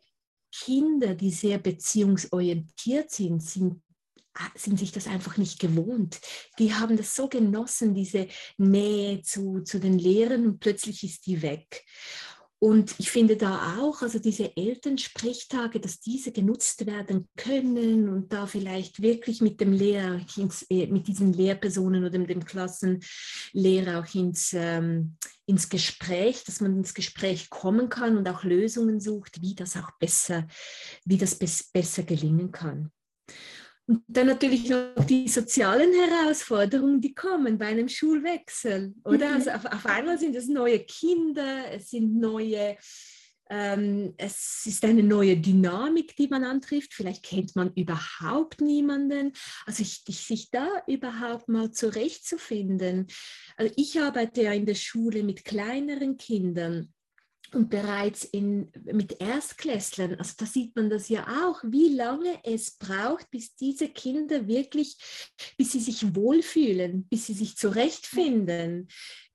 Kinder, 0.51 1.15
die 1.15 1.31
sehr 1.31 1.57
beziehungsorientiert 1.57 3.11
sind, 3.11 3.41
sind 3.41 3.81
sind 4.55 4.77
sich 4.77 4.91
das 4.91 5.07
einfach 5.07 5.37
nicht 5.37 5.59
gewohnt. 5.59 6.19
Die 6.59 6.73
haben 6.73 6.95
das 6.95 7.15
so 7.15 7.27
genossen, 7.27 7.95
diese 7.95 8.27
Nähe 8.57 9.21
zu, 9.23 9.61
zu 9.61 9.79
den 9.79 9.97
Lehrern 9.97 10.45
und 10.45 10.59
plötzlich 10.59 11.03
ist 11.03 11.25
die 11.25 11.41
weg. 11.41 11.83
Und 12.59 12.95
ich 12.97 13.11
finde 13.11 13.37
da 13.37 13.77
auch, 13.79 14.01
also 14.01 14.17
diese 14.17 14.57
Elternsprechtage, 14.57 15.79
dass 15.79 15.99
diese 15.99 16.31
genutzt 16.31 16.87
werden 16.87 17.27
können 17.35 18.09
und 18.09 18.33
da 18.33 18.47
vielleicht 18.47 18.99
wirklich 19.01 19.41
mit 19.41 19.61
dem 19.61 19.73
Lehrer, 19.73 20.19
ins, 20.37 20.63
äh, 20.69 20.87
mit 20.87 21.07
diesen 21.07 21.33
Lehrpersonen 21.33 22.03
oder 22.03 22.17
dem 22.17 22.43
Klassenlehrer 22.43 23.99
auch 23.99 24.15
ins, 24.15 24.53
ähm, 24.53 25.17
ins 25.45 25.69
Gespräch, 25.69 26.43
dass 26.45 26.59
man 26.59 26.75
ins 26.77 26.95
Gespräch 26.95 27.51
kommen 27.51 27.89
kann 27.89 28.17
und 28.17 28.27
auch 28.27 28.43
Lösungen 28.43 28.99
sucht, 28.99 29.39
wie 29.41 29.53
das 29.53 29.77
auch 29.77 29.91
besser, 29.99 30.47
wie 31.05 31.17
das 31.17 31.35
besser 31.35 32.03
gelingen 32.03 32.51
kann. 32.51 32.91
Und 33.87 34.03
dann 34.07 34.27
natürlich 34.27 34.69
noch 34.69 35.05
die 35.07 35.29
sozialen 35.29 35.91
Herausforderungen, 35.93 36.99
die 36.99 37.13
kommen 37.13 37.57
bei 37.57 37.67
einem 37.67 37.87
Schulwechsel, 37.87 38.93
oder? 39.05 39.33
Also 39.33 39.51
auf, 39.51 39.65
auf, 39.65 39.85
einmal 39.85 40.19
sind 40.19 40.35
es 40.35 40.49
neue 40.49 40.79
Kinder, 40.79 41.71
es 41.71 41.91
sind 41.91 42.19
neue, 42.19 42.75
ähm, 43.49 44.13
es 44.17 44.65
ist 44.65 44.83
eine 44.83 45.03
neue 45.03 45.37
Dynamik, 45.37 46.17
die 46.17 46.27
man 46.27 46.43
antrifft. 46.43 46.93
Vielleicht 46.93 47.23
kennt 47.23 47.55
man 47.55 47.71
überhaupt 47.75 48.59
niemanden. 48.59 49.31
Also 49.65 49.83
ich, 49.83 50.03
ich, 50.05 50.19
sich 50.19 50.51
da 50.51 50.67
überhaupt 50.85 51.47
mal 51.47 51.71
zurechtzufinden. 51.71 53.07
Also 53.55 53.73
ich 53.77 54.01
arbeite 54.01 54.41
ja 54.41 54.51
in 54.51 54.65
der 54.65 54.75
Schule 54.75 55.23
mit 55.23 55.45
kleineren 55.45 56.17
Kindern 56.17 56.93
und 57.53 57.69
bereits 57.69 58.23
in, 58.25 58.71
mit 58.85 59.21
Erstklässlern, 59.21 60.15
also 60.15 60.33
da 60.37 60.45
sieht 60.45 60.75
man 60.75 60.89
das 60.89 61.09
ja 61.09 61.25
auch, 61.45 61.61
wie 61.63 61.89
lange 61.89 62.39
es 62.43 62.71
braucht, 62.71 63.29
bis 63.31 63.55
diese 63.55 63.89
Kinder 63.89 64.47
wirklich, 64.47 64.97
bis 65.57 65.71
sie 65.71 65.79
sich 65.79 66.15
wohlfühlen, 66.15 67.07
bis 67.07 67.27
sie 67.27 67.33
sich 67.33 67.55
zurechtfinden, 67.57 68.87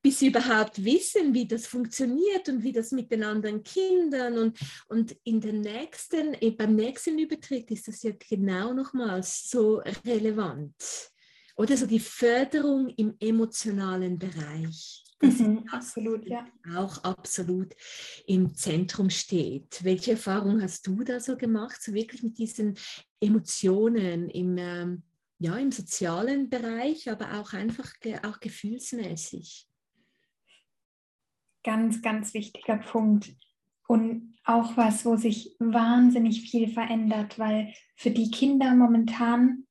bis 0.02 0.18
sie 0.18 0.26
überhaupt 0.26 0.84
wissen, 0.84 1.32
wie 1.32 1.46
das 1.46 1.66
funktioniert 1.66 2.48
und 2.48 2.62
wie 2.64 2.72
das 2.72 2.90
mit 2.90 3.10
den 3.12 3.22
anderen 3.22 3.62
Kindern 3.62 4.36
und, 4.36 4.58
und 4.88 5.16
in 5.24 5.40
der 5.40 5.52
nächsten, 5.52 6.34
eh, 6.40 6.50
beim 6.50 6.74
nächsten 6.74 7.18
Übertritt 7.18 7.70
ist 7.70 7.88
das 7.88 8.02
ja 8.02 8.10
genau 8.28 8.72
nochmals 8.72 9.48
so 9.48 9.76
relevant. 10.04 10.74
Oder 11.54 11.76
so 11.76 11.86
die 11.86 12.00
Förderung 12.00 12.88
im 12.96 13.14
emotionalen 13.20 14.18
Bereich. 14.18 15.04
Das 15.22 15.38
mhm, 15.38 15.64
absolut, 15.70 16.26
ja. 16.26 16.44
Auch 16.76 16.98
absolut 17.04 17.74
im 18.26 18.54
Zentrum 18.56 19.08
steht. 19.08 19.84
Welche 19.84 20.12
Erfahrung 20.12 20.60
hast 20.60 20.84
du 20.88 21.04
da 21.04 21.20
so 21.20 21.36
gemacht, 21.36 21.80
so 21.80 21.94
wirklich 21.94 22.24
mit 22.24 22.38
diesen 22.38 22.76
Emotionen 23.20 24.28
im, 24.28 24.58
ähm, 24.58 25.02
ja, 25.38 25.56
im 25.56 25.70
sozialen 25.70 26.50
Bereich, 26.50 27.08
aber 27.08 27.40
auch 27.40 27.52
einfach 27.52 28.00
ge 28.00 28.18
auch 28.24 28.40
gefühlsmäßig? 28.40 29.68
Ganz, 31.62 32.02
ganz 32.02 32.34
wichtiger 32.34 32.78
Punkt. 32.78 33.32
Und 33.86 34.36
auch 34.42 34.76
was, 34.76 35.04
wo 35.04 35.16
sich 35.16 35.54
wahnsinnig 35.60 36.50
viel 36.50 36.66
verändert, 36.66 37.38
weil 37.38 37.72
für 37.94 38.10
die 38.10 38.32
Kinder 38.32 38.74
momentan, 38.74 39.68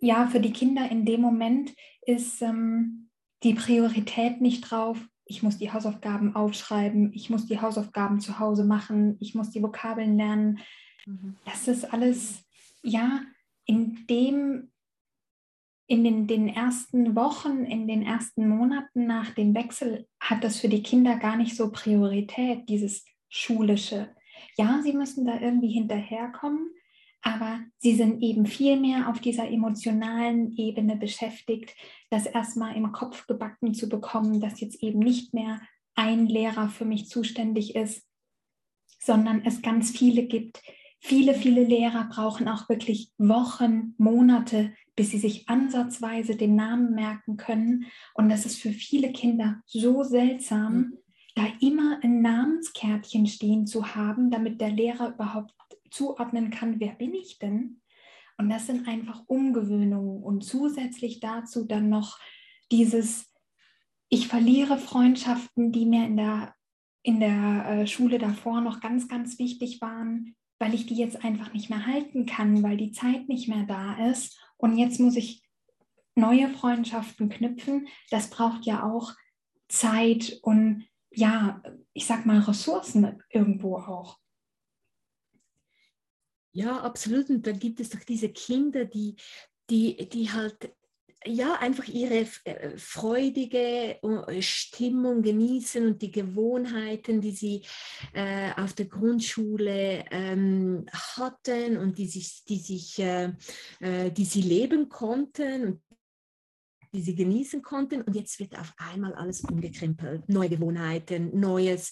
ja, 0.00 0.26
für 0.28 0.40
die 0.40 0.52
Kinder 0.52 0.90
in 0.90 1.04
dem 1.04 1.20
Moment 1.20 1.74
ist 2.06 2.40
ähm, 2.40 3.09
die 3.42 3.54
Priorität 3.54 4.40
nicht 4.40 4.70
drauf, 4.70 4.98
ich 5.24 5.42
muss 5.42 5.58
die 5.58 5.72
Hausaufgaben 5.72 6.34
aufschreiben, 6.34 7.12
ich 7.14 7.30
muss 7.30 7.46
die 7.46 7.60
Hausaufgaben 7.60 8.20
zu 8.20 8.38
Hause 8.38 8.64
machen, 8.64 9.16
ich 9.20 9.34
muss 9.34 9.50
die 9.50 9.62
Vokabeln 9.62 10.16
lernen. 10.16 10.58
Mhm. 11.06 11.36
Das 11.44 11.68
ist 11.68 11.92
alles, 11.92 12.44
ja, 12.82 13.22
in 13.64 14.06
dem, 14.08 14.72
in 15.86 16.02
den, 16.02 16.26
den 16.26 16.48
ersten 16.48 17.14
Wochen, 17.14 17.64
in 17.64 17.86
den 17.86 18.02
ersten 18.02 18.48
Monaten 18.48 19.06
nach 19.06 19.30
dem 19.30 19.54
Wechsel 19.54 20.08
hat 20.18 20.42
das 20.42 20.58
für 20.58 20.68
die 20.68 20.82
Kinder 20.82 21.16
gar 21.16 21.36
nicht 21.36 21.56
so 21.56 21.70
Priorität, 21.70 22.68
dieses 22.68 23.04
Schulische. 23.28 24.14
Ja, 24.56 24.80
sie 24.82 24.92
müssen 24.92 25.24
da 25.24 25.40
irgendwie 25.40 25.72
hinterherkommen, 25.72 26.70
aber 27.22 27.60
sie 27.78 27.94
sind 27.94 28.22
eben 28.22 28.46
viel 28.46 28.78
mehr 28.78 29.08
auf 29.08 29.20
dieser 29.20 29.50
emotionalen 29.50 30.52
Ebene 30.56 30.96
beschäftigt, 30.96 31.74
das 32.08 32.26
erstmal 32.26 32.76
im 32.76 32.92
Kopf 32.92 33.26
gebacken 33.26 33.74
zu 33.74 33.88
bekommen, 33.88 34.40
dass 34.40 34.60
jetzt 34.60 34.82
eben 34.82 35.00
nicht 35.00 35.34
mehr 35.34 35.60
ein 35.94 36.26
Lehrer 36.26 36.68
für 36.68 36.84
mich 36.84 37.08
zuständig 37.08 37.76
ist, 37.76 38.06
sondern 38.98 39.42
es 39.44 39.60
ganz 39.62 39.90
viele 39.90 40.24
gibt. 40.24 40.62
Viele, 41.02 41.34
viele 41.34 41.64
Lehrer 41.64 42.08
brauchen 42.10 42.48
auch 42.48 42.68
wirklich 42.68 43.12
Wochen, 43.16 43.94
Monate, 43.96 44.72
bis 44.96 45.10
sie 45.10 45.18
sich 45.18 45.48
ansatzweise 45.48 46.36
den 46.36 46.56
Namen 46.56 46.94
merken 46.94 47.38
können. 47.38 47.86
Und 48.14 48.28
das 48.28 48.44
ist 48.44 48.58
für 48.58 48.72
viele 48.72 49.12
Kinder 49.12 49.62
so 49.64 50.02
seltsam, 50.02 50.74
mhm. 50.74 50.98
da 51.34 51.46
immer 51.60 51.98
ein 52.02 52.20
Namenskärtchen 52.20 53.26
stehen 53.26 53.66
zu 53.66 53.94
haben, 53.94 54.30
damit 54.30 54.60
der 54.60 54.70
Lehrer 54.70 55.14
überhaupt 55.14 55.54
zuordnen 55.90 56.50
kann, 56.50 56.80
wer 56.80 56.92
bin 56.92 57.14
ich 57.14 57.38
denn? 57.38 57.80
Und 58.38 58.48
das 58.48 58.66
sind 58.66 58.88
einfach 58.88 59.22
Umgewöhnungen 59.26 60.22
und 60.22 60.42
zusätzlich 60.42 61.20
dazu 61.20 61.66
dann 61.66 61.90
noch 61.90 62.18
dieses, 62.72 63.34
ich 64.08 64.28
verliere 64.28 64.78
Freundschaften, 64.78 65.72
die 65.72 65.84
mir 65.84 66.06
in 66.06 66.16
der, 66.16 66.54
in 67.02 67.20
der 67.20 67.66
äh, 67.66 67.86
Schule 67.86 68.18
davor 68.18 68.60
noch 68.60 68.80
ganz, 68.80 69.08
ganz 69.08 69.38
wichtig 69.38 69.80
waren, 69.80 70.36
weil 70.58 70.74
ich 70.74 70.86
die 70.86 70.94
jetzt 70.94 71.24
einfach 71.24 71.52
nicht 71.52 71.70
mehr 71.70 71.86
halten 71.86 72.26
kann, 72.26 72.62
weil 72.62 72.76
die 72.76 72.92
Zeit 72.92 73.28
nicht 73.28 73.48
mehr 73.48 73.64
da 73.64 74.08
ist. 74.10 74.38
Und 74.56 74.76
jetzt 74.76 75.00
muss 75.00 75.16
ich 75.16 75.42
neue 76.14 76.48
Freundschaften 76.48 77.28
knüpfen. 77.28 77.88
Das 78.10 78.30
braucht 78.30 78.64
ja 78.64 78.84
auch 78.84 79.12
Zeit 79.68 80.38
und 80.42 80.84
ja, 81.10 81.62
ich 81.92 82.06
sag 82.06 82.26
mal 82.26 82.38
Ressourcen 82.38 83.22
irgendwo 83.30 83.76
auch. 83.76 84.19
Ja, 86.52 86.80
absolut. 86.80 87.30
Und 87.30 87.46
dann 87.46 87.58
gibt 87.58 87.80
es 87.80 87.90
doch 87.90 88.00
diese 88.00 88.28
Kinder, 88.28 88.84
die, 88.84 89.16
die, 89.68 90.08
die 90.08 90.30
halt 90.30 90.72
ja, 91.26 91.54
einfach 91.54 91.86
ihre 91.86 92.26
äh, 92.44 92.76
freudige 92.78 94.02
äh, 94.02 94.42
Stimmung 94.42 95.22
genießen 95.22 95.86
und 95.86 96.02
die 96.02 96.10
Gewohnheiten, 96.10 97.20
die 97.20 97.32
sie 97.32 97.62
äh, 98.14 98.52
auf 98.56 98.72
der 98.72 98.86
Grundschule 98.86 100.04
ähm, 100.10 100.86
hatten 100.92 101.76
und 101.76 101.98
die, 101.98 102.06
sich, 102.06 102.44
die, 102.44 102.58
sich, 102.58 102.98
äh, 102.98 103.32
äh, 103.80 104.10
die 104.10 104.24
sie 104.24 104.40
leben 104.40 104.88
konnten 104.88 105.64
und 105.64 105.82
die 106.94 107.02
sie 107.02 107.14
genießen 107.14 107.60
konnten. 107.60 108.00
Und 108.00 108.16
jetzt 108.16 108.40
wird 108.40 108.58
auf 108.58 108.72
einmal 108.78 109.14
alles 109.14 109.42
umgekrempelt. 109.42 110.26
Neue 110.28 110.48
Gewohnheiten, 110.48 111.38
Neues, 111.38 111.90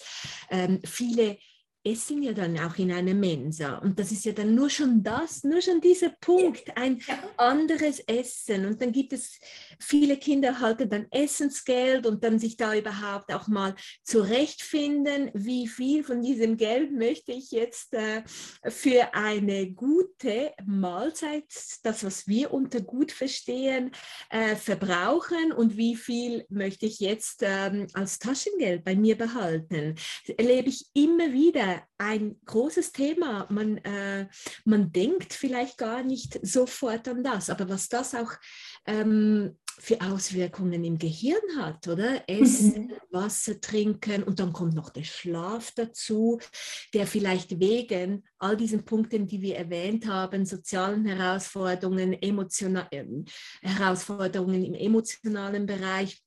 ähm, 0.48 0.80
viele 0.84 1.36
essen 1.84 2.22
ja 2.22 2.32
dann 2.32 2.58
auch 2.58 2.76
in 2.76 2.92
einer 2.92 3.14
Mensa. 3.14 3.78
Und 3.78 3.98
das 3.98 4.12
ist 4.12 4.24
ja 4.24 4.32
dann 4.32 4.54
nur 4.54 4.68
schon 4.70 5.02
das, 5.02 5.44
nur 5.44 5.60
schon 5.60 5.80
dieser 5.80 6.10
Punkt, 6.20 6.76
ein 6.76 7.00
anderes 7.36 8.00
Essen. 8.00 8.66
Und 8.66 8.82
dann 8.82 8.92
gibt 8.92 9.12
es 9.12 9.38
viele 9.78 10.16
Kinder 10.16 10.48
erhalten 10.48 10.88
dann 10.88 11.06
Essensgeld 11.10 12.06
und 12.06 12.24
dann 12.24 12.38
sich 12.38 12.56
da 12.56 12.74
überhaupt 12.74 13.32
auch 13.32 13.48
mal 13.48 13.74
zurechtfinden, 14.04 15.30
wie 15.34 15.68
viel 15.68 16.04
von 16.04 16.22
diesem 16.22 16.56
Geld 16.56 16.92
möchte 16.92 17.32
ich 17.32 17.50
jetzt 17.50 17.94
äh, 17.94 18.22
für 18.66 19.14
eine 19.14 19.70
gute 19.72 20.52
Mahlzeit, 20.64 21.44
das 21.82 22.04
was 22.04 22.26
wir 22.26 22.52
unter 22.52 22.80
gut 22.80 23.12
verstehen, 23.12 23.92
äh, 24.30 24.56
verbrauchen 24.56 25.52
und 25.52 25.76
wie 25.76 25.96
viel 25.96 26.44
möchte 26.48 26.86
ich 26.86 27.00
jetzt 27.00 27.42
ähm, 27.42 27.86
als 27.94 28.18
Taschengeld 28.18 28.84
bei 28.84 28.96
mir 28.96 29.16
behalten. 29.16 29.94
Das 30.26 30.36
erlebe 30.36 30.68
ich 30.68 30.86
immer 30.94 31.32
wieder 31.32 31.67
ein 31.98 32.36
großes 32.44 32.92
Thema. 32.92 33.46
Man, 33.50 33.78
äh, 33.78 34.28
man 34.64 34.92
denkt 34.92 35.32
vielleicht 35.32 35.78
gar 35.78 36.02
nicht 36.02 36.38
sofort 36.46 37.08
an 37.08 37.22
das, 37.22 37.50
aber 37.50 37.68
was 37.68 37.88
das 37.88 38.14
auch 38.14 38.32
ähm, 38.86 39.56
für 39.80 40.00
Auswirkungen 40.00 40.84
im 40.84 40.98
Gehirn 40.98 41.56
hat, 41.56 41.86
oder? 41.86 42.28
Essen, 42.28 42.88
mhm. 42.88 42.92
Wasser 43.10 43.60
trinken 43.60 44.24
und 44.24 44.40
dann 44.40 44.52
kommt 44.52 44.74
noch 44.74 44.90
der 44.90 45.04
Schlaf 45.04 45.72
dazu, 45.74 46.40
der 46.92 47.06
vielleicht 47.06 47.60
wegen 47.60 48.24
all 48.38 48.56
diesen 48.56 48.84
Punkten, 48.84 49.26
die 49.26 49.40
wir 49.40 49.56
erwähnt 49.56 50.06
haben, 50.06 50.44
sozialen 50.44 51.06
Herausforderungen, 51.06 52.12
emotional, 52.14 52.88
äh, 52.90 53.04
Herausforderungen 53.62 54.64
im 54.64 54.74
emotionalen 54.74 55.66
Bereich, 55.66 56.22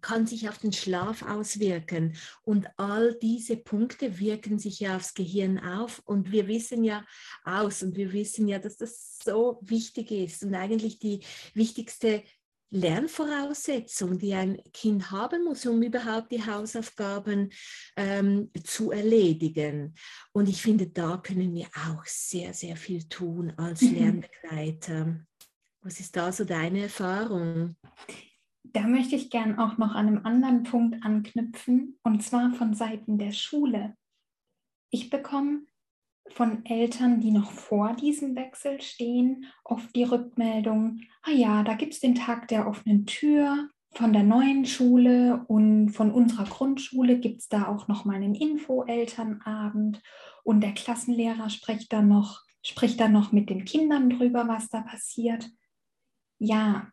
kann 0.00 0.26
sich 0.26 0.48
auf 0.48 0.58
den 0.58 0.72
Schlaf 0.72 1.22
auswirken. 1.22 2.16
Und 2.44 2.66
all 2.76 3.14
diese 3.20 3.56
Punkte 3.56 4.18
wirken 4.18 4.58
sich 4.58 4.80
ja 4.80 4.96
aufs 4.96 5.14
Gehirn 5.14 5.58
auf. 5.58 6.00
Und 6.04 6.32
wir 6.32 6.46
wissen 6.46 6.84
ja 6.84 7.04
aus 7.44 7.82
und 7.82 7.96
wir 7.96 8.12
wissen 8.12 8.48
ja, 8.48 8.58
dass 8.58 8.76
das 8.76 9.18
so 9.22 9.58
wichtig 9.62 10.10
ist 10.10 10.42
und 10.44 10.54
eigentlich 10.54 10.98
die 10.98 11.20
wichtigste 11.54 12.22
Lernvoraussetzung, 12.70 14.18
die 14.18 14.34
ein 14.34 14.62
Kind 14.72 15.10
haben 15.10 15.44
muss, 15.44 15.64
um 15.64 15.82
überhaupt 15.82 16.32
die 16.32 16.44
Hausaufgaben 16.44 17.50
ähm, 17.96 18.50
zu 18.62 18.90
erledigen. 18.90 19.94
Und 20.32 20.48
ich 20.48 20.60
finde, 20.60 20.88
da 20.88 21.16
können 21.16 21.54
wir 21.54 21.66
auch 21.88 22.04
sehr, 22.04 22.52
sehr 22.52 22.76
viel 22.76 23.08
tun 23.08 23.52
als 23.56 23.82
mhm. 23.82 23.94
Lernbegleiter. 23.94 25.20
Was 25.80 26.00
ist 26.00 26.16
da 26.16 26.30
so 26.30 26.44
deine 26.44 26.82
Erfahrung? 26.82 27.74
Da 28.72 28.86
möchte 28.86 29.16
ich 29.16 29.30
gern 29.30 29.58
auch 29.58 29.78
noch 29.78 29.94
an 29.94 30.08
einem 30.08 30.26
anderen 30.26 30.62
Punkt 30.62 31.04
anknüpfen, 31.04 31.98
und 32.02 32.22
zwar 32.22 32.52
von 32.52 32.74
Seiten 32.74 33.18
der 33.18 33.32
Schule. 33.32 33.96
Ich 34.90 35.10
bekomme 35.10 35.62
von 36.30 36.64
Eltern, 36.66 37.20
die 37.20 37.30
noch 37.30 37.50
vor 37.50 37.94
diesem 37.94 38.36
Wechsel 38.36 38.80
stehen, 38.80 39.46
oft 39.64 39.94
die 39.96 40.04
Rückmeldung, 40.04 41.00
ah 41.22 41.30
ja, 41.30 41.62
da 41.62 41.74
gibt 41.74 41.94
es 41.94 42.00
den 42.00 42.14
Tag 42.14 42.48
der 42.48 42.66
offenen 42.66 43.06
Tür 43.06 43.70
von 43.92 44.12
der 44.12 44.22
neuen 44.22 44.66
Schule 44.66 45.44
und 45.48 45.90
von 45.90 46.12
unserer 46.12 46.44
Grundschule 46.44 47.18
gibt 47.18 47.40
es 47.40 47.48
da 47.48 47.68
auch 47.68 47.88
noch 47.88 48.04
mal 48.04 48.16
einen 48.16 48.34
Info-Elternabend 48.34 50.02
und 50.44 50.60
der 50.60 50.72
Klassenlehrer 50.72 51.48
spricht 51.48 51.92
dann 51.92 52.08
noch, 52.08 52.42
spricht 52.62 53.00
dann 53.00 53.12
noch 53.12 53.32
mit 53.32 53.48
den 53.48 53.64
Kindern 53.64 54.10
drüber, 54.10 54.46
was 54.46 54.68
da 54.68 54.82
passiert. 54.82 55.50
Ja, 56.38 56.90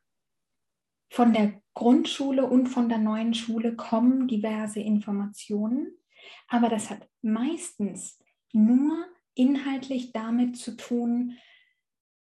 von 1.09 1.33
der 1.33 1.61
Grundschule 1.73 2.45
und 2.45 2.67
von 2.67 2.89
der 2.89 2.97
neuen 2.97 3.33
Schule 3.33 3.75
kommen 3.75 4.27
diverse 4.27 4.79
Informationen, 4.79 5.93
aber 6.47 6.69
das 6.69 6.89
hat 6.89 7.07
meistens 7.21 8.19
nur 8.53 9.05
inhaltlich 9.33 10.13
damit 10.13 10.57
zu 10.57 10.77
tun, 10.77 11.37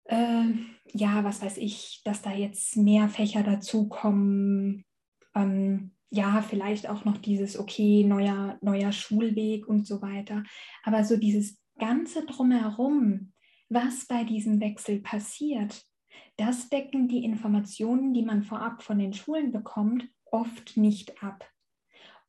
äh, 0.05 0.47
ja, 0.93 1.25
was 1.25 1.43
weiß 1.43 1.59
ich, 1.59 2.01
dass 2.05 2.23
da 2.23 2.33
jetzt 2.33 2.77
mehr 2.77 3.09
Fächer 3.09 3.43
dazukommen, 3.43 4.85
ähm, 5.35 5.93
ja, 6.11 6.43
vielleicht 6.43 6.89
auch 6.89 7.05
noch 7.05 7.17
dieses, 7.17 7.59
okay, 7.59 8.05
neuer, 8.05 8.59
neuer 8.61 8.93
Schulweg 8.93 9.67
und 9.67 9.87
so 9.87 10.03
weiter. 10.03 10.43
Aber 10.83 11.05
so 11.05 11.17
dieses 11.17 11.59
ganze 11.79 12.27
drumherum, 12.27 13.33
was 13.71 14.07
bei 14.07 14.25
diesem 14.25 14.61
Wechsel 14.61 15.01
passiert, 15.01 15.87
das 16.37 16.69
decken 16.69 17.09
die 17.09 17.25
Informationen, 17.25 18.15
die 18.15 18.23
man 18.23 18.43
vorab 18.43 18.83
von 18.83 18.99
den 18.99 19.13
Schulen 19.13 19.53
bekommt, 19.53 20.09
oft 20.31 20.77
nicht 20.77 21.23
ab. 21.23 21.49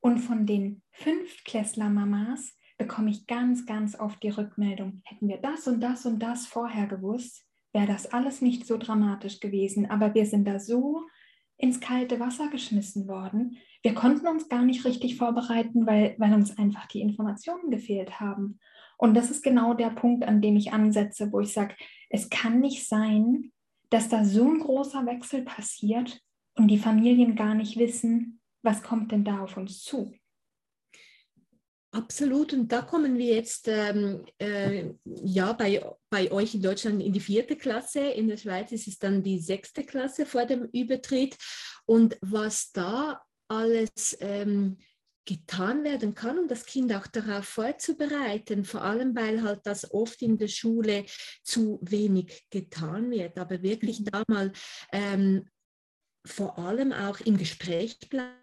Und 0.00 0.18
von 0.18 0.46
den 0.46 0.82
Fünftklässler-Mamas 0.92 2.56
bekomme 2.76 3.10
ich 3.10 3.26
ganz, 3.26 3.66
ganz 3.66 3.98
oft 3.98 4.22
die 4.22 4.28
Rückmeldung, 4.28 5.00
hätten 5.04 5.28
wir 5.28 5.38
das 5.38 5.66
und 5.66 5.80
das 5.80 6.04
und 6.04 6.18
das 6.18 6.46
vorher 6.46 6.86
gewusst, 6.86 7.46
wäre 7.72 7.86
das 7.86 8.06
alles 8.06 8.40
nicht 8.40 8.66
so 8.66 8.76
dramatisch 8.76 9.40
gewesen. 9.40 9.90
Aber 9.90 10.14
wir 10.14 10.26
sind 10.26 10.46
da 10.46 10.58
so 10.58 11.02
ins 11.56 11.80
kalte 11.80 12.20
Wasser 12.20 12.48
geschmissen 12.48 13.08
worden. 13.08 13.56
Wir 13.82 13.94
konnten 13.94 14.26
uns 14.26 14.48
gar 14.48 14.62
nicht 14.62 14.84
richtig 14.84 15.16
vorbereiten, 15.16 15.86
weil, 15.86 16.14
weil 16.18 16.34
uns 16.34 16.58
einfach 16.58 16.86
die 16.86 17.00
Informationen 17.00 17.70
gefehlt 17.70 18.20
haben. 18.20 18.58
Und 18.98 19.14
das 19.14 19.30
ist 19.30 19.42
genau 19.42 19.74
der 19.74 19.90
Punkt, 19.90 20.24
an 20.24 20.40
dem 20.40 20.56
ich 20.56 20.72
ansetze, 20.72 21.32
wo 21.32 21.40
ich 21.40 21.52
sage, 21.52 21.74
es 22.10 22.30
kann 22.30 22.60
nicht 22.60 22.86
sein, 22.86 23.52
dass 23.90 24.08
da 24.08 24.24
so 24.24 24.48
ein 24.48 24.60
großer 24.60 25.06
Wechsel 25.06 25.42
passiert 25.42 26.20
und 26.56 26.68
die 26.68 26.78
Familien 26.78 27.36
gar 27.36 27.54
nicht 27.54 27.78
wissen, 27.78 28.40
was 28.62 28.82
kommt 28.82 29.12
denn 29.12 29.24
da 29.24 29.40
auf 29.40 29.56
uns 29.56 29.82
zu. 29.82 30.12
Absolut. 31.94 32.52
Und 32.52 32.72
da 32.72 32.82
kommen 32.82 33.18
wir 33.18 33.36
jetzt 33.36 33.68
ähm, 33.68 34.24
äh, 34.38 34.86
ja 35.04 35.52
bei, 35.52 35.80
bei 36.10 36.30
euch 36.32 36.54
in 36.56 36.62
Deutschland 36.62 37.00
in 37.00 37.12
die 37.12 37.20
vierte 37.20 37.54
Klasse. 37.54 38.00
In 38.00 38.26
der 38.26 38.36
Schweiz 38.36 38.72
ist 38.72 38.88
es 38.88 38.98
dann 38.98 39.22
die 39.22 39.38
sechste 39.38 39.84
Klasse 39.84 40.26
vor 40.26 40.44
dem 40.44 40.64
Übertritt. 40.72 41.36
Und 41.86 42.18
was 42.20 42.72
da 42.72 43.22
alles 43.46 44.16
ähm, 44.20 44.78
getan 45.24 45.84
werden 45.84 46.14
kann, 46.14 46.38
um 46.38 46.48
das 46.48 46.66
Kind 46.66 46.92
auch 46.92 47.06
darauf 47.06 47.44
vorzubereiten, 47.46 48.64
vor 48.64 48.82
allem 48.82 49.14
weil 49.16 49.42
halt 49.42 49.60
das 49.64 49.90
oft 49.92 50.20
in 50.22 50.36
der 50.36 50.48
Schule 50.48 51.04
zu 51.42 51.78
wenig 51.82 52.46
getan 52.50 53.10
wird, 53.10 53.38
aber 53.38 53.62
wirklich 53.62 54.00
mhm. 54.00 54.04
da 54.06 54.22
mal 54.28 54.52
ähm, 54.92 55.48
vor 56.26 56.58
allem 56.58 56.92
auch 56.92 57.20
im 57.20 57.36
Gespräch 57.36 57.98
bleiben, 58.08 58.38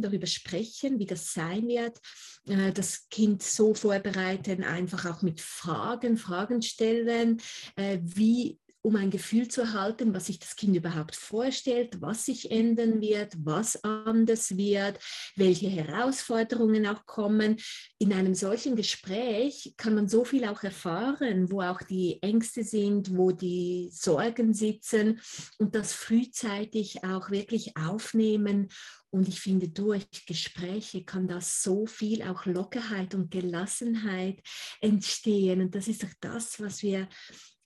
darüber 0.00 0.26
sprechen, 0.26 0.98
wie 0.98 1.06
das 1.06 1.32
sein 1.32 1.68
wird, 1.68 1.98
äh, 2.46 2.72
das 2.72 3.08
Kind 3.10 3.42
so 3.42 3.74
vorbereiten, 3.74 4.64
einfach 4.64 5.04
auch 5.04 5.22
mit 5.22 5.40
Fragen, 5.40 6.16
Fragen 6.16 6.62
stellen, 6.62 7.40
äh, 7.76 7.98
wie 8.00 8.58
um 8.82 8.96
ein 8.96 9.10
Gefühl 9.10 9.48
zu 9.48 9.62
erhalten, 9.62 10.14
was 10.14 10.26
sich 10.26 10.38
das 10.38 10.56
Kind 10.56 10.76
überhaupt 10.76 11.16
vorstellt, 11.16 12.00
was 12.00 12.24
sich 12.24 12.50
ändern 12.50 13.00
wird, 13.00 13.34
was 13.38 13.82
anders 13.84 14.56
wird, 14.56 14.98
welche 15.36 15.68
Herausforderungen 15.68 16.86
auch 16.86 17.04
kommen. 17.06 17.56
In 17.98 18.12
einem 18.12 18.34
solchen 18.34 18.76
Gespräch 18.76 19.74
kann 19.76 19.94
man 19.94 20.08
so 20.08 20.24
viel 20.24 20.44
auch 20.44 20.62
erfahren, 20.62 21.50
wo 21.50 21.62
auch 21.62 21.82
die 21.82 22.22
Ängste 22.22 22.64
sind, 22.64 23.16
wo 23.16 23.32
die 23.32 23.90
Sorgen 23.92 24.54
sitzen 24.54 25.20
und 25.58 25.74
das 25.74 25.92
frühzeitig 25.92 27.04
auch 27.04 27.30
wirklich 27.30 27.76
aufnehmen 27.76 28.68
und 29.10 29.26
ich 29.26 29.40
finde, 29.40 29.68
durch 29.68 30.06
Gespräche 30.26 31.04
kann 31.04 31.26
das 31.26 31.62
so 31.62 31.86
viel 31.86 32.22
auch 32.22 32.44
Lockerheit 32.44 33.14
und 33.14 33.30
Gelassenheit 33.30 34.42
entstehen. 34.80 35.62
Und 35.62 35.74
das 35.74 35.88
ist 35.88 36.02
doch 36.02 36.12
das, 36.20 36.60
was 36.60 36.82
wir 36.82 37.08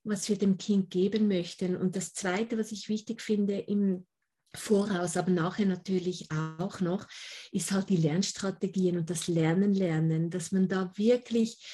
was 0.05 0.29
wir 0.29 0.37
dem 0.37 0.59
Kind 0.59 0.91
geben 0.91 1.29
möchten. 1.29 1.77
Und 1.77 1.97
das 1.97 2.13
Zweite, 2.13 2.59
was 2.59 2.73
ich 2.73 2.89
wichtig 2.89 3.21
finde 3.21 3.59
im 3.59 4.07
Voraus, 4.55 5.17
aber 5.17 5.31
nachher 5.31 5.67
natürlich 5.67 6.29
auch 6.31 6.81
noch, 6.81 7.07
ist 7.53 7.73
halt 7.73 7.89
die 7.89 7.97
Lernstrategien 7.97 8.99
und 8.99 9.09
das 9.09 9.27
Lernen 9.29 9.73
lernen, 9.73 10.31
dass 10.31 10.53
man 10.53 10.69
da 10.69 10.93
wirklich 10.97 11.65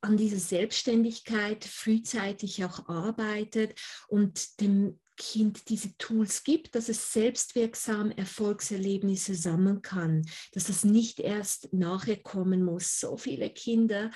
an 0.00 0.16
dieser 0.16 0.38
Selbstständigkeit 0.38 1.64
frühzeitig 1.64 2.64
auch 2.64 2.88
arbeitet 2.88 3.78
und 4.08 4.60
dem 4.60 4.98
Kind 5.16 5.68
diese 5.68 5.96
Tools 5.96 6.44
gibt, 6.44 6.74
dass 6.74 6.88
es 6.88 7.12
selbstwirksam 7.12 8.10
Erfolgserlebnisse 8.10 9.34
sammeln 9.34 9.82
kann, 9.82 10.26
dass 10.52 10.64
das 10.64 10.84
nicht 10.84 11.20
erst 11.20 11.72
nachher 11.72 12.16
kommen 12.16 12.64
muss. 12.64 13.00
So 13.00 13.16
viele 13.16 13.50
Kinder 13.50 14.10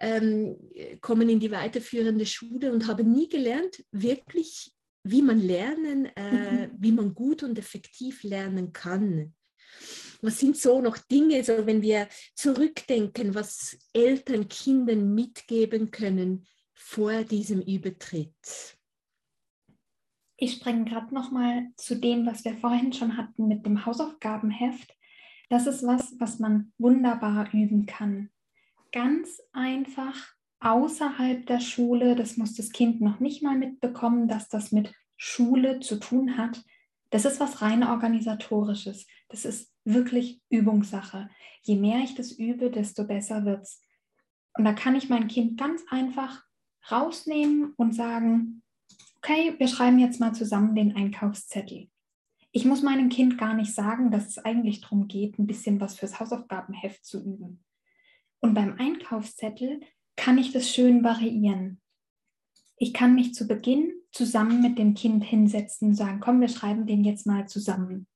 ähm, 0.00 0.56
kommen 1.00 1.28
in 1.28 1.40
die 1.40 1.50
weiterführende 1.50 2.26
Schule 2.26 2.72
und 2.72 2.86
haben 2.86 3.10
nie 3.10 3.28
gelernt, 3.28 3.84
wirklich 3.92 4.72
wie 5.04 5.22
man 5.22 5.40
lernen, 5.40 6.06
äh, 6.16 6.66
mhm. 6.66 6.70
wie 6.78 6.92
man 6.92 7.14
gut 7.14 7.42
und 7.42 7.58
effektiv 7.58 8.22
lernen 8.22 8.72
kann. 8.72 9.34
Was 10.20 10.38
sind 10.38 10.56
so 10.56 10.80
noch 10.80 10.98
Dinge, 10.98 11.42
so 11.42 11.66
wenn 11.66 11.82
wir 11.82 12.08
zurückdenken, 12.34 13.34
was 13.34 13.76
Eltern 13.92 14.48
Kindern 14.48 15.14
mitgeben 15.14 15.90
können 15.90 16.46
vor 16.74 17.24
diesem 17.24 17.60
Übertritt? 17.60 18.78
Ich 20.42 20.54
springe 20.54 20.86
gerade 20.86 21.14
noch 21.14 21.30
mal 21.30 21.68
zu 21.76 21.94
dem, 21.94 22.26
was 22.26 22.44
wir 22.44 22.56
vorhin 22.56 22.92
schon 22.92 23.16
hatten 23.16 23.46
mit 23.46 23.64
dem 23.64 23.86
Hausaufgabenheft. 23.86 24.92
Das 25.48 25.68
ist 25.68 25.86
was, 25.86 26.18
was 26.18 26.40
man 26.40 26.72
wunderbar 26.78 27.54
üben 27.54 27.86
kann. 27.86 28.28
Ganz 28.90 29.40
einfach 29.52 30.34
außerhalb 30.58 31.46
der 31.46 31.60
Schule, 31.60 32.16
das 32.16 32.38
muss 32.38 32.56
das 32.56 32.72
Kind 32.72 33.00
noch 33.00 33.20
nicht 33.20 33.44
mal 33.44 33.56
mitbekommen, 33.56 34.26
dass 34.26 34.48
das 34.48 34.72
mit 34.72 34.92
Schule 35.16 35.78
zu 35.78 36.00
tun 36.00 36.36
hat. 36.36 36.64
Das 37.10 37.24
ist 37.24 37.38
was 37.38 37.62
rein 37.62 37.84
organisatorisches. 37.84 39.06
Das 39.28 39.44
ist 39.44 39.72
wirklich 39.84 40.42
Übungssache. 40.48 41.30
Je 41.62 41.76
mehr 41.76 42.00
ich 42.00 42.16
das 42.16 42.32
übe, 42.32 42.68
desto 42.68 43.04
besser 43.04 43.44
wird 43.44 43.62
es. 43.62 43.80
Und 44.54 44.64
da 44.64 44.72
kann 44.72 44.96
ich 44.96 45.08
mein 45.08 45.28
Kind 45.28 45.56
ganz 45.56 45.84
einfach 45.88 46.42
rausnehmen 46.90 47.74
und 47.76 47.94
sagen, 47.94 48.62
okay, 49.22 49.54
wir 49.58 49.68
schreiben 49.68 49.98
jetzt 49.98 50.20
mal 50.20 50.34
zusammen 50.34 50.74
den 50.74 50.96
Einkaufszettel. 50.96 51.88
Ich 52.50 52.64
muss 52.64 52.82
meinem 52.82 53.08
Kind 53.08 53.38
gar 53.38 53.54
nicht 53.54 53.72
sagen, 53.74 54.10
dass 54.10 54.26
es 54.26 54.38
eigentlich 54.38 54.80
darum 54.80 55.08
geht, 55.08 55.38
ein 55.38 55.46
bisschen 55.46 55.80
was 55.80 55.94
fürs 55.94 56.20
Hausaufgabenheft 56.20 57.04
zu 57.04 57.22
üben. 57.22 57.64
Und 58.40 58.54
beim 58.54 58.74
Einkaufszettel 58.78 59.80
kann 60.16 60.38
ich 60.38 60.52
das 60.52 60.68
schön 60.68 61.04
variieren. 61.04 61.80
Ich 62.76 62.92
kann 62.92 63.14
mich 63.14 63.32
zu 63.32 63.46
Beginn 63.46 63.92
zusammen 64.10 64.60
mit 64.60 64.76
dem 64.76 64.94
Kind 64.94 65.24
hinsetzen 65.24 65.88
und 65.88 65.94
sagen, 65.94 66.20
komm, 66.20 66.40
wir 66.40 66.48
schreiben 66.48 66.86
den 66.86 67.04
jetzt 67.04 67.26
mal 67.26 67.46
zusammen. 67.46 68.06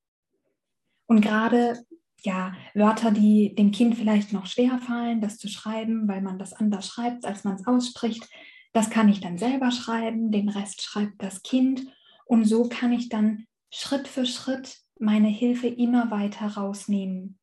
Und 1.06 1.20
gerade 1.20 1.86
ja, 2.22 2.54
Wörter, 2.74 3.12
die 3.12 3.54
dem 3.54 3.70
Kind 3.70 3.94
vielleicht 3.96 4.32
noch 4.32 4.46
schwer 4.46 4.78
fallen, 4.78 5.20
das 5.20 5.38
zu 5.38 5.48
schreiben, 5.48 6.08
weil 6.08 6.20
man 6.20 6.38
das 6.38 6.52
anders 6.52 6.88
schreibt, 6.88 7.24
als 7.24 7.44
man 7.44 7.54
es 7.54 7.66
ausspricht, 7.66 8.28
das 8.72 8.90
kann 8.90 9.08
ich 9.08 9.20
dann 9.20 9.38
selber 9.38 9.70
schreiben, 9.70 10.30
den 10.30 10.48
Rest 10.48 10.82
schreibt 10.82 11.22
das 11.22 11.42
Kind. 11.42 11.86
Und 12.26 12.44
so 12.44 12.68
kann 12.68 12.92
ich 12.92 13.08
dann 13.08 13.46
Schritt 13.70 14.08
für 14.08 14.26
Schritt 14.26 14.78
meine 14.98 15.28
Hilfe 15.28 15.68
immer 15.68 16.10
weiter 16.10 16.46
rausnehmen. 16.46 17.38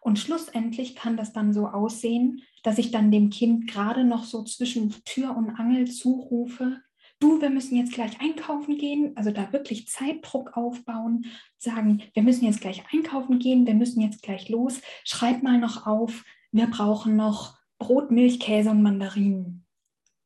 Und 0.00 0.18
schlussendlich 0.18 0.96
kann 0.96 1.16
das 1.16 1.32
dann 1.32 1.52
so 1.52 1.66
aussehen, 1.66 2.42
dass 2.62 2.78
ich 2.78 2.90
dann 2.90 3.10
dem 3.10 3.30
Kind 3.30 3.70
gerade 3.70 4.04
noch 4.04 4.24
so 4.24 4.44
zwischen 4.44 4.90
Tür 5.04 5.36
und 5.36 5.50
Angel 5.50 5.90
zurufe, 5.90 6.80
du, 7.20 7.40
wir 7.40 7.50
müssen 7.50 7.76
jetzt 7.76 7.92
gleich 7.92 8.20
einkaufen 8.20 8.78
gehen, 8.78 9.12
also 9.14 9.30
da 9.30 9.52
wirklich 9.52 9.88
Zeitdruck 9.88 10.56
aufbauen, 10.56 11.26
sagen, 11.58 12.02
wir 12.14 12.22
müssen 12.22 12.46
jetzt 12.46 12.62
gleich 12.62 12.82
einkaufen 12.92 13.38
gehen, 13.38 13.66
wir 13.66 13.74
müssen 13.74 14.00
jetzt 14.00 14.22
gleich 14.22 14.48
los, 14.48 14.80
schreib 15.04 15.42
mal 15.42 15.58
noch 15.58 15.86
auf, 15.86 16.24
wir 16.50 16.66
brauchen 16.66 17.16
noch 17.16 17.58
Brot, 17.78 18.10
Milch, 18.10 18.40
Käse 18.40 18.70
und 18.70 18.82
Mandarinen 18.82 19.59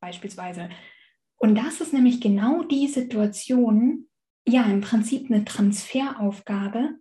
beispielsweise. 0.05 0.69
Und 1.37 1.57
das 1.57 1.81
ist 1.81 1.93
nämlich 1.93 2.21
genau 2.21 2.63
die 2.63 2.89
Situation, 2.89 4.09
ja, 4.47 4.65
im 4.65 4.83
Prinzip 4.83 5.31
eine 5.31 5.45
Transferaufgabe, 5.45 6.97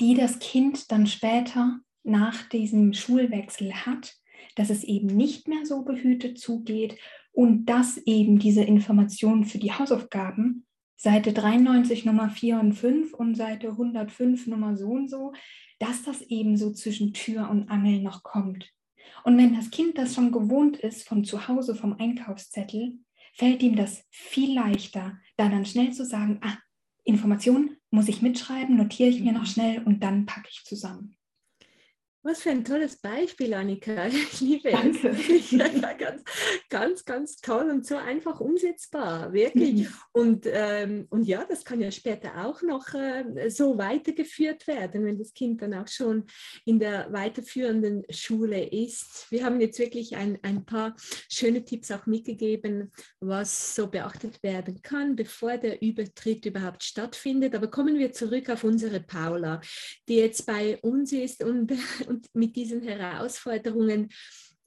die 0.00 0.14
das 0.14 0.38
Kind 0.38 0.92
dann 0.92 1.06
später 1.06 1.80
nach 2.04 2.48
diesem 2.48 2.92
Schulwechsel 2.92 3.74
hat, 3.74 4.14
dass 4.54 4.70
es 4.70 4.84
eben 4.84 5.08
nicht 5.08 5.48
mehr 5.48 5.66
so 5.66 5.82
behütet 5.82 6.38
zugeht 6.38 6.96
und 7.32 7.66
dass 7.66 7.98
eben 7.98 8.38
diese 8.38 8.62
Informationen 8.62 9.44
für 9.44 9.58
die 9.58 9.72
Hausaufgaben 9.72 10.66
Seite 10.96 11.32
93 11.32 12.04
Nummer 12.04 12.30
4 12.30 12.60
und 12.60 12.72
5 12.72 13.12
und 13.12 13.34
Seite 13.34 13.70
105 13.70 14.46
Nummer 14.46 14.76
so 14.76 14.88
und 14.88 15.10
so, 15.10 15.32
dass 15.78 16.02
das 16.04 16.22
eben 16.22 16.56
so 16.56 16.72
zwischen 16.72 17.12
Tür 17.12 17.50
und 17.50 17.68
Angel 17.68 18.00
noch 18.00 18.22
kommt. 18.22 18.72
Und 19.24 19.36
wenn 19.38 19.54
das 19.54 19.70
Kind 19.70 19.98
das 19.98 20.14
schon 20.14 20.32
gewohnt 20.32 20.76
ist 20.76 21.06
von 21.06 21.24
zu 21.24 21.48
Hause 21.48 21.74
vom 21.74 21.94
Einkaufszettel, 21.98 22.98
fällt 23.34 23.62
ihm 23.62 23.76
das 23.76 24.04
viel 24.10 24.54
leichter, 24.54 25.18
da 25.36 25.48
dann 25.48 25.66
schnell 25.66 25.92
zu 25.92 26.04
sagen, 26.04 26.40
ah, 26.42 26.56
Information 27.04 27.76
muss 27.90 28.08
ich 28.08 28.22
mitschreiben, 28.22 28.76
notiere 28.76 29.10
ich 29.10 29.20
mir 29.20 29.32
noch 29.32 29.42
mhm. 29.42 29.46
schnell 29.46 29.82
und 29.82 30.02
dann 30.02 30.26
packe 30.26 30.48
ich 30.50 30.64
zusammen. 30.64 31.15
Was 32.28 32.42
für 32.42 32.50
ein 32.50 32.64
tolles 32.64 32.96
Beispiel, 32.96 33.54
Annika. 33.54 34.06
Ich 34.16 34.40
liebe 34.40 34.72
Danke. 34.72 35.10
es. 35.10 35.52
Ja, 35.52 35.68
ganz, 35.92 36.24
ganz, 36.68 37.04
ganz 37.04 37.36
toll 37.36 37.70
und 37.70 37.86
so 37.86 37.94
einfach 37.94 38.40
umsetzbar, 38.40 39.32
wirklich. 39.32 39.74
Mhm. 39.74 39.88
Und, 40.10 40.46
ähm, 40.50 41.06
und 41.10 41.22
ja, 41.28 41.44
das 41.48 41.64
kann 41.64 41.80
ja 41.80 41.92
später 41.92 42.44
auch 42.44 42.62
noch 42.62 42.92
äh, 42.94 43.48
so 43.48 43.78
weitergeführt 43.78 44.66
werden, 44.66 45.04
wenn 45.04 45.18
das 45.18 45.34
Kind 45.34 45.62
dann 45.62 45.74
auch 45.74 45.86
schon 45.86 46.24
in 46.64 46.80
der 46.80 47.12
weiterführenden 47.12 48.02
Schule 48.10 48.70
ist. 48.70 49.30
Wir 49.30 49.44
haben 49.44 49.60
jetzt 49.60 49.78
wirklich 49.78 50.16
ein, 50.16 50.36
ein 50.42 50.64
paar 50.64 50.96
schöne 51.30 51.64
Tipps 51.64 51.92
auch 51.92 52.06
mitgegeben, 52.06 52.90
was 53.20 53.76
so 53.76 53.86
beachtet 53.86 54.42
werden 54.42 54.82
kann, 54.82 55.14
bevor 55.14 55.58
der 55.58 55.80
Übertritt 55.80 56.44
überhaupt 56.44 56.82
stattfindet. 56.82 57.54
Aber 57.54 57.68
kommen 57.68 58.00
wir 58.00 58.10
zurück 58.10 58.50
auf 58.50 58.64
unsere 58.64 58.98
Paula, 58.98 59.60
die 60.08 60.16
jetzt 60.16 60.44
bei 60.44 60.76
uns 60.78 61.12
ist 61.12 61.44
und, 61.44 61.70
und 62.08 62.15
und 62.16 62.34
mit 62.34 62.56
diesen 62.56 62.82
Herausforderungen 62.82 64.10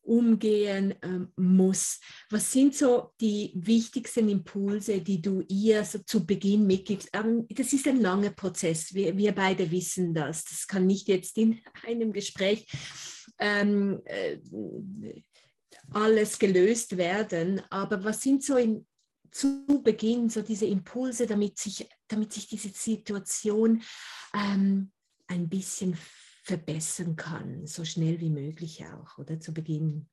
umgehen 0.01 0.95
ähm, 1.03 1.31
muss. 1.35 1.99
Was 2.29 2.51
sind 2.51 2.73
so 2.73 3.11
die 3.19 3.51
wichtigsten 3.55 4.29
Impulse, 4.29 5.01
die 5.01 5.21
du 5.21 5.43
ihr 5.47 5.83
so 5.83 5.99
zu 5.99 6.25
Beginn 6.25 6.65
mitgibst? 6.65 7.09
Ähm, 7.13 7.45
das 7.49 7.73
ist 7.73 7.87
ein 7.87 8.01
langer 8.01 8.31
Prozess. 8.31 8.93
Wir, 8.93 9.15
wir 9.15 9.33
beide 9.33 9.69
wissen 9.69 10.13
das. 10.13 10.45
Das 10.45 10.67
kann 10.67 10.87
nicht 10.87 11.07
jetzt 11.09 11.37
in 11.37 11.59
einem 11.85 12.13
Gespräch 12.13 12.65
ähm, 13.39 14.01
äh, 14.05 14.37
alles 15.91 16.39
gelöst 16.39 16.97
werden. 16.97 17.61
Aber 17.69 18.03
was 18.03 18.21
sind 18.21 18.43
so 18.43 18.55
in, 18.55 18.87
zu 19.31 19.81
Beginn 19.83 20.29
so 20.29 20.41
diese 20.41 20.65
Impulse, 20.65 21.27
damit 21.27 21.59
sich, 21.59 21.87
damit 22.07 22.33
sich 22.33 22.47
diese 22.47 22.69
Situation 22.69 23.83
ähm, 24.33 24.91
ein 25.27 25.47
bisschen 25.47 25.95
verbessern 26.49 27.15
kann, 27.15 27.67
so 27.67 27.85
schnell 27.85 28.19
wie 28.19 28.31
möglich 28.31 28.83
auch, 28.83 29.19
oder 29.19 29.39
zu 29.39 29.53
Beginn. 29.53 30.09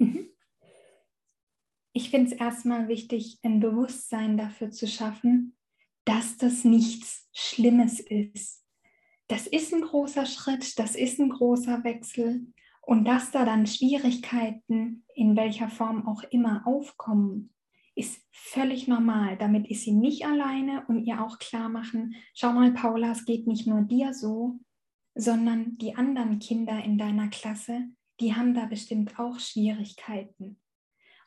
Mhm. 0.00 0.30
Ich 1.92 2.10
finde 2.10 2.32
es 2.32 2.38
erstmal 2.40 2.88
wichtig, 2.88 3.38
ein 3.44 3.60
Bewusstsein 3.60 4.36
dafür 4.36 4.72
zu 4.72 4.88
schaffen, 4.88 5.56
dass 6.04 6.36
das 6.36 6.64
nichts 6.64 7.28
Schlimmes 7.32 8.00
ist. 8.00 8.64
Das 9.28 9.46
ist 9.46 9.72
ein 9.72 9.82
großer 9.82 10.26
Schritt, 10.26 10.80
das 10.80 10.96
ist 10.96 11.20
ein 11.20 11.30
großer 11.30 11.84
Wechsel 11.84 12.52
und 12.82 13.04
dass 13.04 13.30
da 13.30 13.44
dann 13.44 13.68
Schwierigkeiten 13.68 15.04
in 15.14 15.36
welcher 15.36 15.68
Form 15.68 16.08
auch 16.08 16.24
immer 16.24 16.66
aufkommen, 16.66 17.54
ist 17.94 18.20
völlig 18.32 18.88
normal. 18.88 19.38
Damit 19.38 19.68
ist 19.68 19.82
sie 19.82 19.92
nicht 19.92 20.26
alleine 20.26 20.84
und 20.88 21.04
ihr 21.04 21.22
auch 21.22 21.38
klar 21.38 21.68
machen, 21.68 22.16
schau 22.34 22.52
mal, 22.52 22.72
Paula, 22.72 23.12
es 23.12 23.24
geht 23.24 23.46
nicht 23.46 23.68
nur 23.68 23.82
dir 23.82 24.12
so, 24.12 24.58
sondern 25.16 25.78
die 25.78 25.96
anderen 25.96 26.38
Kinder 26.38 26.84
in 26.84 26.98
deiner 26.98 27.28
Klasse, 27.28 27.88
die 28.20 28.34
haben 28.34 28.54
da 28.54 28.66
bestimmt 28.66 29.18
auch 29.18 29.40
Schwierigkeiten. 29.40 30.60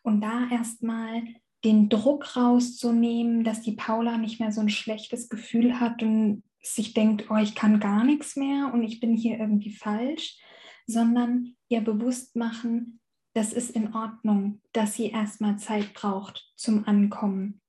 Und 0.03 0.21
da 0.21 0.47
erstmal 0.49 1.23
den 1.65 1.89
Druck 1.89 2.37
rauszunehmen, 2.37 3.43
dass 3.43 3.61
die 3.61 3.73
Paula 3.73 4.17
nicht 4.17 4.39
mehr 4.39 4.51
so 4.51 4.61
ein 4.61 4.69
schlechtes 4.69 5.27
Gefühl 5.27 5.79
hat 5.79 6.01
und 6.03 6.43
sich 6.61 6.93
denkt, 6.93 7.29
oh, 7.29 7.37
ich 7.37 7.55
kann 7.55 7.79
gar 7.79 8.03
nichts 8.03 8.35
mehr 8.35 8.71
und 8.73 8.83
ich 8.83 8.99
bin 8.99 9.15
hier 9.15 9.39
irgendwie 9.39 9.73
falsch, 9.73 10.37
sondern 10.85 11.55
ihr 11.67 11.81
bewusst 11.81 12.35
machen, 12.35 12.99
das 13.33 13.53
ist 13.53 13.71
in 13.71 13.93
Ordnung, 13.93 14.61
dass 14.71 14.95
sie 14.95 15.09
erstmal 15.09 15.57
Zeit 15.57 15.93
braucht 15.93 16.51
zum 16.55 16.87
Ankommen. 16.87 17.61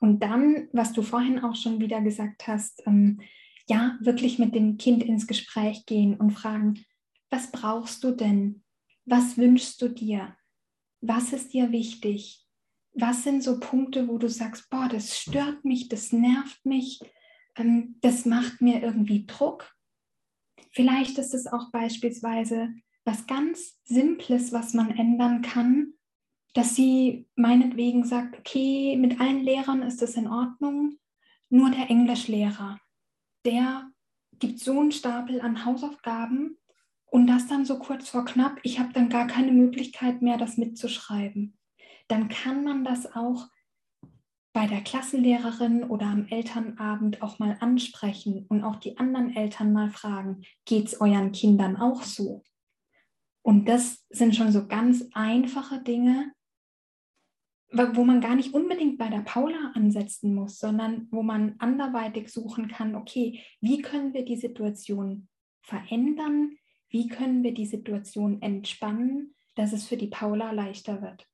Und 0.00 0.20
dann, 0.22 0.68
was 0.72 0.92
du 0.92 1.02
vorhin 1.02 1.40
auch 1.40 1.54
schon 1.54 1.80
wieder 1.80 2.00
gesagt 2.00 2.46
hast, 2.48 2.82
ähm, 2.86 3.20
ja, 3.68 3.96
wirklich 4.00 4.38
mit 4.38 4.54
dem 4.54 4.76
Kind 4.78 5.02
ins 5.02 5.26
Gespräch 5.26 5.86
gehen 5.86 6.16
und 6.16 6.32
fragen, 6.32 6.84
was 7.30 7.50
brauchst 7.50 8.04
du 8.04 8.12
denn? 8.12 8.62
Was 9.04 9.36
wünschst 9.38 9.80
du 9.82 9.88
dir? 9.88 10.36
Was 11.00 11.32
ist 11.32 11.52
dir 11.52 11.72
wichtig? 11.72 12.44
Was 12.94 13.24
sind 13.24 13.42
so 13.42 13.58
Punkte, 13.58 14.08
wo 14.08 14.18
du 14.18 14.28
sagst, 14.28 14.68
boah, 14.68 14.88
das 14.88 15.18
stört 15.18 15.64
mich, 15.64 15.88
das 15.88 16.12
nervt 16.12 16.64
mich, 16.64 17.00
ähm, 17.56 17.96
das 18.02 18.26
macht 18.26 18.60
mir 18.60 18.82
irgendwie 18.82 19.24
Druck? 19.26 19.74
Vielleicht 20.72 21.18
ist 21.18 21.34
es 21.34 21.46
auch 21.46 21.70
beispielsweise 21.70 22.74
was 23.04 23.26
ganz 23.26 23.80
Simples, 23.84 24.52
was 24.52 24.74
man 24.74 24.90
ändern 24.90 25.42
kann, 25.42 25.94
dass 26.54 26.76
sie 26.76 27.26
meinetwegen 27.34 28.04
sagt, 28.04 28.38
okay, 28.38 28.96
mit 28.96 29.20
allen 29.20 29.42
Lehrern 29.42 29.82
ist 29.82 30.02
das 30.02 30.14
in 30.14 30.28
Ordnung, 30.28 30.98
nur 31.48 31.70
der 31.70 31.90
Englischlehrer 31.90 32.78
der 33.44 33.90
gibt 34.38 34.58
so 34.58 34.80
einen 34.80 34.92
Stapel 34.92 35.40
an 35.40 35.64
Hausaufgaben 35.64 36.58
und 37.06 37.26
das 37.26 37.46
dann 37.46 37.64
so 37.64 37.78
kurz 37.78 38.08
vor 38.08 38.24
knapp, 38.24 38.58
ich 38.62 38.78
habe 38.78 38.92
dann 38.92 39.08
gar 39.08 39.26
keine 39.26 39.52
Möglichkeit 39.52 40.22
mehr, 40.22 40.38
das 40.38 40.56
mitzuschreiben. 40.56 41.56
Dann 42.08 42.28
kann 42.28 42.64
man 42.64 42.84
das 42.84 43.14
auch 43.14 43.48
bei 44.52 44.66
der 44.66 44.82
Klassenlehrerin 44.82 45.84
oder 45.84 46.06
am 46.06 46.26
Elternabend 46.26 47.22
auch 47.22 47.38
mal 47.38 47.56
ansprechen 47.60 48.46
und 48.48 48.64
auch 48.64 48.76
die 48.76 48.98
anderen 48.98 49.34
Eltern 49.34 49.72
mal 49.72 49.90
fragen, 49.90 50.42
geht 50.66 50.88
es 50.88 51.00
euren 51.00 51.32
Kindern 51.32 51.76
auch 51.76 52.02
so? 52.02 52.42
Und 53.42 53.66
das 53.66 54.04
sind 54.10 54.36
schon 54.36 54.52
so 54.52 54.68
ganz 54.68 55.04
einfache 55.14 55.82
Dinge, 55.82 56.32
wo 57.72 58.04
man 58.04 58.20
gar 58.20 58.34
nicht 58.34 58.54
unbedingt 58.54 58.98
bei 58.98 59.08
der 59.08 59.20
Paula 59.20 59.72
ansetzen 59.74 60.34
muss, 60.34 60.58
sondern 60.58 61.08
wo 61.10 61.22
man 61.22 61.56
anderweitig 61.58 62.30
suchen 62.30 62.68
kann, 62.68 62.94
okay, 62.94 63.42
wie 63.60 63.80
können 63.80 64.12
wir 64.14 64.24
die 64.24 64.36
Situation 64.36 65.28
verändern? 65.62 66.56
Wie 66.88 67.08
können 67.08 67.42
wir 67.42 67.54
die 67.54 67.66
Situation 67.66 68.42
entspannen, 68.42 69.34
dass 69.54 69.72
es 69.72 69.86
für 69.86 69.96
die 69.96 70.08
Paula 70.08 70.52
leichter 70.52 71.00
wird? 71.00 71.26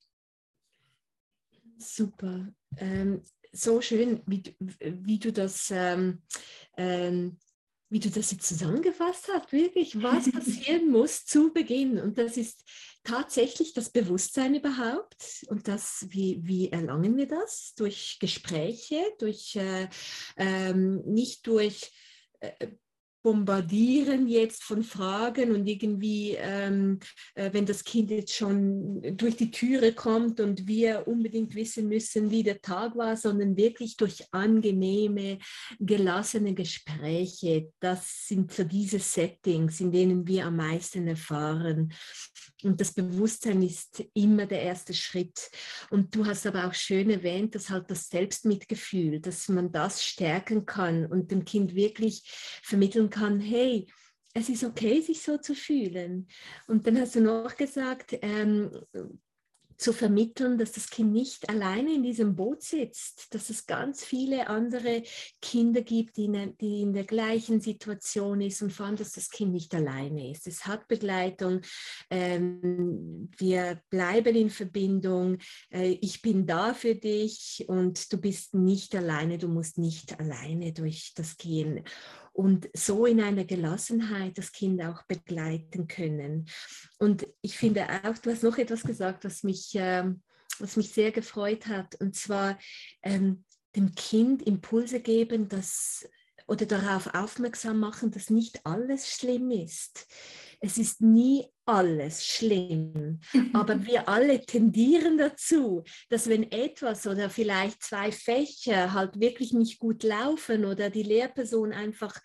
Super. 1.79 2.48
Ähm, 2.77 3.22
so 3.53 3.81
schön, 3.81 4.22
wie, 4.27 4.42
wie 4.59 5.18
du 5.18 5.33
das 5.33 5.70
ähm, 5.74 6.22
ähm, 6.77 7.38
wie 7.90 8.01
du 8.01 8.11
das 8.11 8.31
jetzt 8.31 8.46
zusammengefasst 8.46 9.29
hast, 9.33 9.53
wirklich, 9.53 10.03
was 10.03 10.31
passieren 10.31 10.88
muss 10.90 11.24
zu 11.24 11.53
Beginn. 11.53 11.98
Und 11.98 12.18
das 12.18 12.37
ist 12.37 12.64
tatsächlich 13.03 13.72
das 13.72 13.90
Bewusstsein 13.90 14.55
überhaupt. 14.55 15.46
Und 15.48 15.68
das, 15.68 16.07
wie, 16.11 16.40
wie 16.42 16.70
erlangen 16.70 17.16
wir 17.16 17.27
das? 17.27 17.74
Durch 17.77 18.18
Gespräche, 18.20 19.03
durch 19.18 19.57
äh, 19.57 19.88
ähm, 20.37 21.03
nicht 21.07 21.46
durch 21.46 21.90
äh, 22.40 22.68
bombardieren 23.29 24.27
jetzt 24.27 24.64
von 24.64 24.83
Fragen 24.83 25.55
und 25.55 25.67
irgendwie, 25.67 26.35
ähm, 26.38 26.99
äh, 27.35 27.53
wenn 27.53 27.67
das 27.67 27.85
Kind 27.85 28.11
jetzt 28.11 28.33
schon 28.33 29.03
durch 29.19 29.37
die 29.37 29.51
Türe 29.51 29.93
kommt 29.93 30.41
und 30.41 30.67
wir 30.67 31.07
unbedingt 31.07 31.55
wissen 31.55 31.88
müssen, 31.88 32.31
wie 32.31 32.43
der 32.43 32.62
Tag 32.62 32.97
war, 32.97 33.19
sondern 33.19 33.55
wirklich 33.59 33.99
durch 33.99 34.25
angenehme, 34.33 35.41
gelassene 35.79 36.55
Gespräche. 36.55 37.71
Das 37.81 38.27
sind 38.27 38.51
so 38.51 38.64
diese 38.64 38.99
Settings, 38.99 39.79
in 39.83 39.93
denen 39.93 40.27
wir 40.27 40.47
am 40.47 40.57
meisten 40.57 41.07
erfahren. 41.07 41.93
Und 42.62 42.81
das 42.81 42.93
Bewusstsein 42.93 43.62
ist 43.62 44.03
immer 44.14 44.47
der 44.47 44.62
erste 44.62 44.95
Schritt. 44.95 45.51
Und 45.91 46.14
du 46.14 46.25
hast 46.25 46.47
aber 46.47 46.67
auch 46.67 46.75
schön 46.75 47.11
erwähnt, 47.11 47.55
dass 47.55 47.69
halt 47.69 47.91
das 47.91 48.09
Selbstmitgefühl, 48.09 49.21
dass 49.21 49.49
man 49.49 49.71
das 49.71 50.03
stärken 50.03 50.64
kann 50.64 51.05
und 51.05 51.31
dem 51.31 51.45
Kind 51.45 51.75
wirklich 51.75 52.23
vermitteln 52.62 53.11
kann, 53.11 53.17
hey, 53.40 53.87
es 54.35 54.48
ist 54.48 54.64
okay, 54.64 55.00
sich 55.00 55.22
so 55.22 55.38
zu 55.38 55.54
fühlen. 55.54 56.28
Und 56.66 56.87
dann 56.87 57.00
hast 57.00 57.16
du 57.16 57.20
noch 57.20 57.57
gesagt, 57.57 58.16
ähm, 58.22 58.70
zu 59.78 59.92
vermitteln, 59.92 60.59
dass 60.59 60.72
das 60.72 60.90
Kind 60.90 61.12
nicht 61.12 61.48
alleine 61.48 61.94
in 61.94 62.02
diesem 62.02 62.35
Boot 62.35 62.62
sitzt, 62.62 63.33
dass 63.33 63.48
es 63.48 63.64
ganz 63.64 64.04
viele 64.04 64.48
andere 64.48 65.04
Kinder 65.40 65.83
gibt, 65.83 66.16
die 66.16 66.24
in, 66.24 66.57
die 66.61 66.83
in 66.83 66.92
der 66.92 67.04
gleichen 67.04 67.61
Situation 67.61 68.40
ist 68.40 68.61
und 68.61 68.72
vor 68.72 68.87
allem, 68.87 68.96
dass 68.96 69.12
das 69.12 69.31
Kind 69.31 69.52
nicht 69.52 69.72
alleine 69.76 70.33
ist. 70.33 70.48
Es 70.48 70.66
hat 70.66 70.88
Begleitung, 70.88 71.61
ähm, 72.11 73.31
wir 73.38 73.81
bleiben 73.88 74.35
in 74.35 74.50
Verbindung, 74.50 75.38
äh, 75.70 75.96
ich 76.00 76.22
bin 76.22 76.44
da 76.44 76.74
für 76.74 76.96
dich 76.96 77.64
und 77.68 78.12
du 78.12 78.18
bist 78.18 78.54
nicht 78.54 78.96
alleine, 78.96 79.38
du 79.38 79.46
musst 79.46 79.78
nicht 79.78 80.18
alleine 80.18 80.72
durch 80.72 81.12
das 81.14 81.37
gehen 81.37 81.85
und 82.38 82.70
so 82.72 83.05
in 83.05 83.20
einer 83.20 83.42
Gelassenheit 83.42 84.38
das 84.38 84.53
Kind 84.53 84.81
auch 84.81 85.03
begleiten 85.09 85.88
können. 85.88 86.48
Und 86.96 87.27
ich 87.42 87.59
finde 87.59 87.88
auch, 88.05 88.16
du 88.16 88.31
hast 88.31 88.44
noch 88.44 88.59
etwas 88.59 88.85
gesagt, 88.85 89.24
was 89.24 89.42
mich, 89.42 89.74
äh, 89.74 90.05
was 90.61 90.77
mich 90.77 90.92
sehr 90.92 91.11
gefreut 91.11 91.66
hat, 91.66 91.96
und 91.96 92.14
zwar 92.14 92.57
ähm, 93.03 93.44
dem 93.74 93.92
Kind 93.96 94.42
Impulse 94.42 95.01
geben, 95.01 95.48
dass 95.48 96.09
oder 96.46 96.64
darauf 96.64 97.12
aufmerksam 97.12 97.81
machen, 97.81 98.12
dass 98.12 98.31
nicht 98.31 98.64
alles 98.64 99.09
schlimm 99.09 99.51
ist. 99.51 100.07
Es 100.61 100.79
ist 100.79 101.01
nie 101.01 101.44
alles 101.68 102.26
schlimm. 102.26 103.20
Aber 103.52 103.85
wir 103.85 104.09
alle 104.09 104.40
tendieren 104.44 105.18
dazu, 105.18 105.85
dass 106.09 106.28
wenn 106.28 106.50
etwas 106.50 107.07
oder 107.07 107.28
vielleicht 107.28 107.83
zwei 107.83 108.11
Fächer 108.11 108.92
halt 108.92 109.20
wirklich 109.20 109.52
nicht 109.52 109.78
gut 109.78 110.02
laufen 110.02 110.64
oder 110.64 110.90
die 110.90 111.02
Lehrperson 111.02 111.72
einfach, 111.72 112.18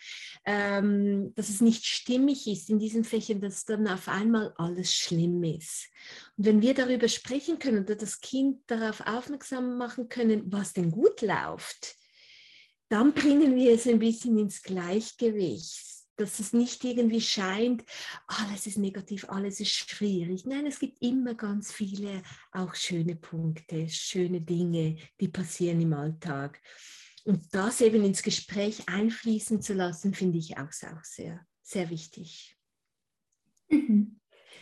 ähm, 0.46 1.34
dass 1.36 1.50
es 1.50 1.62
nicht 1.62 1.86
stimmig 1.86 2.48
ist 2.48 2.70
in 2.70 2.80
diesen 2.80 3.04
Fächern, 3.04 3.42
dass 3.42 3.66
dann 3.66 3.88
auf 3.88 4.08
einmal 4.08 4.54
alles 4.58 4.94
schlimm 4.94 5.44
ist. 5.44 5.90
Und 6.38 6.46
wenn 6.46 6.62
wir 6.62 6.74
darüber 6.74 7.08
sprechen 7.08 7.60
können 7.60 7.84
oder 7.84 7.96
das 7.96 8.22
Kind 8.22 8.62
darauf 8.68 9.02
aufmerksam 9.06 9.78
machen 9.78 10.08
können, 10.10 10.44
was 10.52 10.74
denn 10.74 10.92
gut 10.92 11.22
läuft, 11.22 11.96
dann 12.90 13.14
bringen 13.14 13.56
wir 13.56 13.74
es 13.74 13.88
ein 13.88 14.00
bisschen 14.00 14.38
ins 14.38 14.62
Gleichgewicht 14.62 15.94
dass 16.18 16.40
es 16.40 16.54
nicht 16.54 16.84
irgendwie 16.84 17.22
scheint, 17.22 17.84
alles 18.28 18.68
ist 18.68 18.78
negativ, 18.78 19.30
alles 19.30 19.60
ist 19.60 19.72
schwierig. 19.72 20.46
Nein, 20.46 20.66
es 20.66 20.80
gibt 20.80 21.02
immer 21.02 21.34
ganz 21.34 21.72
viele 21.72 22.22
auch 22.52 22.76
schöne 22.76 23.16
Punkte, 23.16 23.90
schöne 23.90 24.42
Dinge, 24.42 24.98
die 25.20 25.28
passieren 25.28 25.82
im 25.82 25.94
Alltag. 25.94 26.62
Und 27.26 27.54
das 27.54 27.82
eben 27.82 28.04
ins 28.04 28.22
Gespräch 28.22 28.88
einfließen 28.88 29.62
zu 29.62 29.74
lassen, 29.74 30.14
finde 30.14 30.38
ich 30.38 30.58
auch, 30.58 30.68
auch 30.68 31.04
sehr, 31.04 31.46
sehr 31.62 31.90
wichtig. 31.90 32.58
Mhm. 33.70 34.20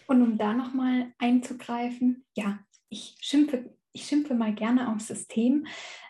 Und 0.08 0.22
um 0.22 0.38
da 0.38 0.54
nochmal 0.54 1.14
einzugreifen, 1.18 2.26
ja, 2.36 2.60
ich 2.90 3.16
schimpfe, 3.20 3.76
ich 3.94 4.06
schimpfe 4.06 4.36
mal 4.36 4.54
gerne 4.54 4.94
aufs 4.94 5.08
System. 5.08 5.66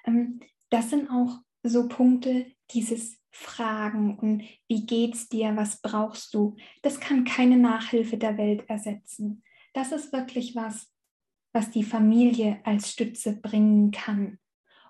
Ähm, 0.05 0.41
das 0.69 0.89
sind 0.89 1.09
auch 1.09 1.39
so 1.63 1.87
Punkte, 1.87 2.51
dieses 2.71 3.20
Fragen 3.31 4.17
und 4.17 4.43
wie 4.67 4.85
geht's 4.85 5.29
dir, 5.29 5.55
was 5.55 5.81
brauchst 5.81 6.33
du, 6.33 6.57
das 6.81 6.99
kann 6.99 7.23
keine 7.23 7.57
Nachhilfe 7.57 8.17
der 8.17 8.37
Welt 8.37 8.69
ersetzen. 8.69 9.43
Das 9.73 9.91
ist 9.91 10.11
wirklich 10.11 10.55
was, 10.55 10.91
was 11.53 11.71
die 11.71 11.83
Familie 11.83 12.59
als 12.65 12.91
Stütze 12.91 13.39
bringen 13.39 13.91
kann. 13.91 14.37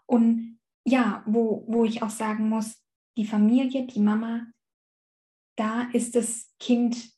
Und 0.05 0.59
ja, 0.85 1.23
wo, 1.25 1.65
wo 1.67 1.85
ich 1.85 2.01
auch 2.01 2.09
sagen 2.09 2.49
muss, 2.49 2.83
die 3.17 3.25
Familie, 3.25 3.85
die 3.85 3.99
Mama, 3.99 4.47
da 5.55 5.83
ist 5.93 6.15
das 6.15 6.53
Kind, 6.59 7.11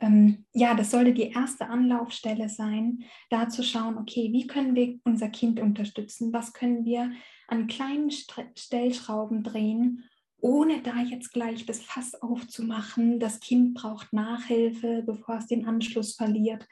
ähm, 0.00 0.44
ja, 0.52 0.74
das 0.74 0.90
sollte 0.90 1.14
die 1.14 1.30
erste 1.30 1.68
Anlaufstelle 1.68 2.48
sein, 2.48 3.04
da 3.30 3.48
zu 3.48 3.62
schauen, 3.62 3.96
okay, 3.96 4.30
wie 4.32 4.46
können 4.46 4.74
wir 4.74 4.98
unser 5.04 5.28
Kind 5.28 5.60
unterstützen, 5.60 6.32
was 6.32 6.52
können 6.52 6.84
wir 6.84 7.12
an 7.48 7.66
kleinen 7.66 8.10
Stellschrauben 8.10 9.42
drehen, 9.42 10.04
ohne 10.42 10.82
da 10.82 11.00
jetzt 11.00 11.32
gleich 11.32 11.66
das 11.66 11.80
Fass 11.82 12.20
aufzumachen, 12.20 13.20
das 13.20 13.38
Kind 13.38 13.74
braucht 13.74 14.12
Nachhilfe, 14.12 15.04
bevor 15.06 15.36
es 15.36 15.46
den 15.46 15.66
Anschluss 15.66 16.16
verliert. 16.16 16.66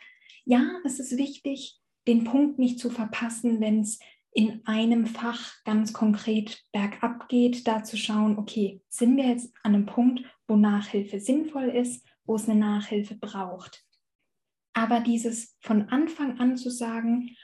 Ja, 0.45 0.73
es 0.85 0.99
ist 0.99 1.17
wichtig, 1.17 1.79
den 2.09 2.25
Punkt 2.25 2.59
nicht 2.59 2.81
zu 2.81 2.91
verpassen, 2.91 3.61
wenn 3.61 3.81
es 3.81 4.01
in 4.33 4.67
einem 4.67 5.07
Fach 5.07 5.53
ganz 5.65 5.93
konkret 5.93 6.65
bergab 6.73 7.29
geht, 7.29 7.69
da 7.69 7.85
zu 7.85 7.97
schauen, 7.97 8.39
okay, 8.39 8.83
sind 8.89 9.17
wir 9.17 9.29
jetzt 9.29 9.53
an 9.63 9.75
einem 9.75 9.87
Punkt, 9.87 10.25
wo 10.49 10.57
Nachhilfe 10.57 11.21
sinnvoll 11.21 11.69
ist, 11.69 12.05
wo 12.25 12.35
es 12.35 12.49
eine 12.49 12.59
Nachhilfe 12.59 13.15
braucht. 13.15 13.85
Aber 14.73 14.99
dieses 15.01 15.57
von 15.61 15.89
Anfang 15.91 16.41
an 16.41 16.57
zu 16.57 16.71
sagen, 16.71 17.37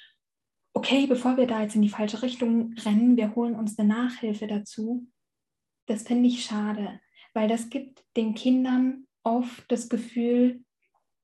okay, 0.74 1.06
bevor 1.06 1.36
wir 1.36 1.46
da 1.46 1.62
jetzt 1.62 1.76
in 1.76 1.82
die 1.82 1.88
falsche 1.88 2.22
Richtung 2.22 2.74
rennen, 2.84 3.16
wir 3.16 3.36
holen 3.36 3.54
uns 3.54 3.78
eine 3.78 3.88
Nachhilfe 3.88 4.48
dazu, 4.48 5.06
das 5.87 6.03
finde 6.03 6.29
ich 6.29 6.44
schade, 6.44 7.01
weil 7.35 7.49
das 7.49 7.70
gibt 7.70 8.05
den 8.16 8.35
Kindern 8.35 9.07
oft 9.22 9.64
das 9.70 9.88
Gefühl, 9.88 10.64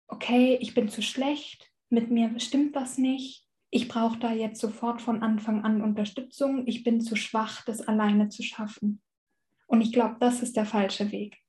okay, 0.09 0.59
ich 0.61 0.75
bin 0.75 0.89
zu 0.89 1.03
schlecht, 1.03 1.71
mit 1.89 2.11
mir 2.11 2.39
stimmt 2.41 2.75
was 2.75 2.99
nicht, 2.99 3.47
ich 3.71 3.89
brauche 3.89 4.19
da 4.19 4.33
jetzt 4.33 4.61
sofort 4.61 5.01
von 5.01 5.23
Anfang 5.23 5.65
an 5.65 5.83
Unterstützung, 5.83 6.67
ich 6.67 6.85
bin 6.85 7.01
zu 7.01 7.17
schwach, 7.17 7.65
das 7.65 7.81
alleine 7.81 8.29
zu 8.29 8.43
schaffen. 8.43 9.01
Und 9.67 9.81
ich 9.81 9.93
glaube, 9.93 10.17
das 10.21 10.43
ist 10.43 10.57
der 10.57 10.67
falsche 10.67 11.11
Weg. 11.11 11.42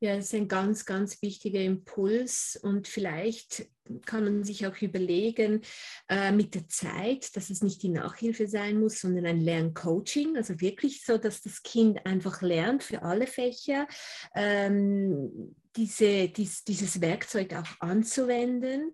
Ja, 0.00 0.14
das 0.14 0.26
ist 0.26 0.34
ein 0.34 0.46
ganz, 0.46 0.84
ganz 0.84 1.20
wichtiger 1.22 1.60
Impuls 1.60 2.58
und 2.62 2.86
vielleicht 2.86 3.68
kann 4.06 4.22
man 4.24 4.44
sich 4.44 4.66
auch 4.66 4.80
überlegen 4.80 5.62
äh, 6.08 6.30
mit 6.30 6.54
der 6.54 6.68
Zeit, 6.68 7.34
dass 7.36 7.50
es 7.50 7.62
nicht 7.62 7.82
die 7.82 7.88
Nachhilfe 7.88 8.46
sein 8.46 8.78
muss, 8.78 9.00
sondern 9.00 9.26
ein 9.26 9.40
Lerncoaching, 9.40 10.36
also 10.36 10.60
wirklich 10.60 11.04
so, 11.04 11.18
dass 11.18 11.42
das 11.42 11.62
Kind 11.62 12.06
einfach 12.06 12.42
lernt 12.42 12.84
für 12.84 13.02
alle 13.02 13.26
Fächer. 13.26 13.88
Ähm, 14.36 15.56
diese, 15.78 16.28
dies, 16.28 16.64
dieses 16.64 17.00
Werkzeug 17.00 17.54
auch 17.54 17.68
anzuwenden, 17.78 18.92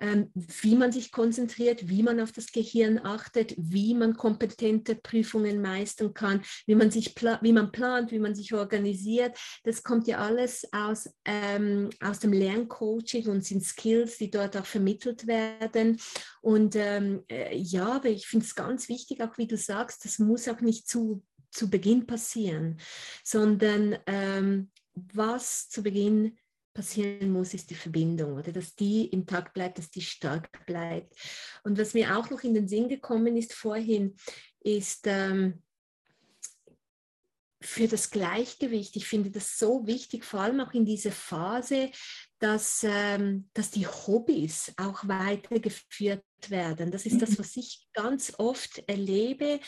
ähm, 0.00 0.30
wie 0.34 0.76
man 0.76 0.92
sich 0.92 1.10
konzentriert, 1.10 1.88
wie 1.88 2.04
man 2.04 2.20
auf 2.20 2.30
das 2.30 2.52
Gehirn 2.52 3.00
achtet, 3.02 3.54
wie 3.58 3.94
man 3.94 4.16
kompetente 4.16 4.94
Prüfungen 4.94 5.60
meistern 5.60 6.14
kann, 6.14 6.42
wie 6.66 6.76
man 6.76 6.92
sich 6.92 7.12
wie 7.42 7.52
man 7.52 7.72
plant, 7.72 8.12
wie 8.12 8.20
man 8.20 8.36
sich 8.36 8.54
organisiert. 8.54 9.36
Das 9.64 9.82
kommt 9.82 10.06
ja 10.06 10.18
alles 10.18 10.68
aus, 10.70 11.10
ähm, 11.24 11.90
aus 12.00 12.20
dem 12.20 12.32
Lerncoaching 12.32 13.26
und 13.26 13.44
sind 13.44 13.64
Skills, 13.64 14.18
die 14.18 14.30
dort 14.30 14.56
auch 14.56 14.66
vermittelt 14.66 15.26
werden. 15.26 16.00
Und 16.42 16.76
ähm, 16.76 17.24
äh, 17.28 17.56
ja, 17.56 17.96
aber 17.96 18.08
ich 18.08 18.28
finde 18.28 18.46
es 18.46 18.54
ganz 18.54 18.88
wichtig, 18.88 19.20
auch 19.20 19.36
wie 19.36 19.48
du 19.48 19.56
sagst, 19.56 20.04
das 20.04 20.20
muss 20.20 20.48
auch 20.48 20.60
nicht 20.60 20.86
zu 20.88 21.24
zu 21.52 21.68
Beginn 21.68 22.06
passieren, 22.06 22.78
sondern 23.24 23.98
ähm, 24.06 24.70
was 24.94 25.68
zu 25.68 25.82
Beginn 25.82 26.38
passieren 26.72 27.32
muss, 27.32 27.52
ist 27.52 27.70
die 27.70 27.74
Verbindung 27.74 28.34
oder 28.34 28.52
dass 28.52 28.74
die 28.74 29.06
intakt 29.06 29.54
bleibt, 29.54 29.78
dass 29.78 29.90
die 29.90 30.02
stark 30.02 30.64
bleibt. 30.66 31.14
Und 31.64 31.78
was 31.78 31.94
mir 31.94 32.16
auch 32.16 32.30
noch 32.30 32.42
in 32.42 32.54
den 32.54 32.68
Sinn 32.68 32.88
gekommen 32.88 33.36
ist 33.36 33.52
vorhin, 33.52 34.16
ist 34.60 35.06
ähm, 35.06 35.62
für 37.60 37.88
das 37.88 38.10
Gleichgewicht. 38.10 38.96
Ich 38.96 39.06
finde 39.06 39.30
das 39.30 39.58
so 39.58 39.86
wichtig, 39.86 40.24
vor 40.24 40.40
allem 40.40 40.60
auch 40.60 40.72
in 40.72 40.84
dieser 40.84 41.12
Phase, 41.12 41.90
dass, 42.40 42.84
ähm, 42.84 43.48
dass 43.52 43.70
die 43.70 43.86
Hobbys 43.86 44.72
auch 44.76 45.06
weitergeführt 45.06 46.24
werden. 46.48 46.90
Das 46.90 47.04
ist 47.04 47.20
das, 47.20 47.32
mhm. 47.32 47.38
was 47.38 47.56
ich 47.56 47.86
ganz 47.92 48.32
oft 48.38 48.82
erlebe, 48.88 49.60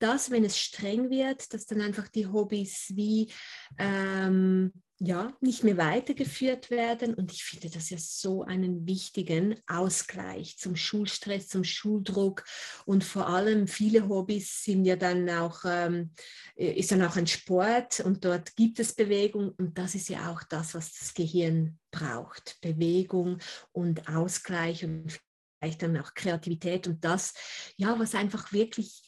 dass 0.00 0.30
wenn 0.30 0.44
es 0.44 0.58
streng 0.58 1.08
wird, 1.08 1.54
dass 1.54 1.66
dann 1.66 1.80
einfach 1.80 2.08
die 2.08 2.26
Hobbys 2.26 2.92
wie 2.94 3.32
ähm, 3.78 4.72
ja, 4.98 5.32
nicht 5.40 5.62
mehr 5.62 5.76
weitergeführt 5.76 6.70
werden. 6.70 7.14
Und 7.14 7.32
ich 7.32 7.44
finde 7.44 7.68
das 7.68 7.90
ja 7.90 7.98
so 7.98 8.42
einen 8.42 8.86
wichtigen 8.86 9.60
Ausgleich 9.66 10.56
zum 10.58 10.74
Schulstress, 10.74 11.48
zum 11.48 11.64
Schuldruck. 11.64 12.44
Und 12.86 13.04
vor 13.04 13.28
allem 13.28 13.68
viele 13.68 14.08
Hobbys 14.08 14.64
sind 14.64 14.84
ja 14.86 14.96
dann 14.96 15.28
auch, 15.28 15.64
ähm, 15.66 16.12
ist 16.54 16.92
dann 16.92 17.02
auch 17.02 17.16
ein 17.16 17.26
Sport 17.26 18.00
und 18.00 18.24
dort 18.24 18.56
gibt 18.56 18.80
es 18.80 18.94
Bewegung. 18.94 19.50
Und 19.58 19.76
das 19.76 19.94
ist 19.94 20.08
ja 20.08 20.32
auch 20.32 20.42
das, 20.44 20.74
was 20.74 20.92
das 20.98 21.12
Gehirn 21.12 21.78
braucht. 21.90 22.58
Bewegung 22.62 23.38
und 23.72 24.08
Ausgleich 24.08 24.84
und 24.84 25.20
vielleicht 25.58 25.82
dann 25.82 25.96
auch 25.98 26.14
Kreativität 26.14 26.86
und 26.86 27.04
das, 27.04 27.34
ja, 27.76 27.98
was 27.98 28.14
einfach 28.14 28.52
wirklich 28.52 29.05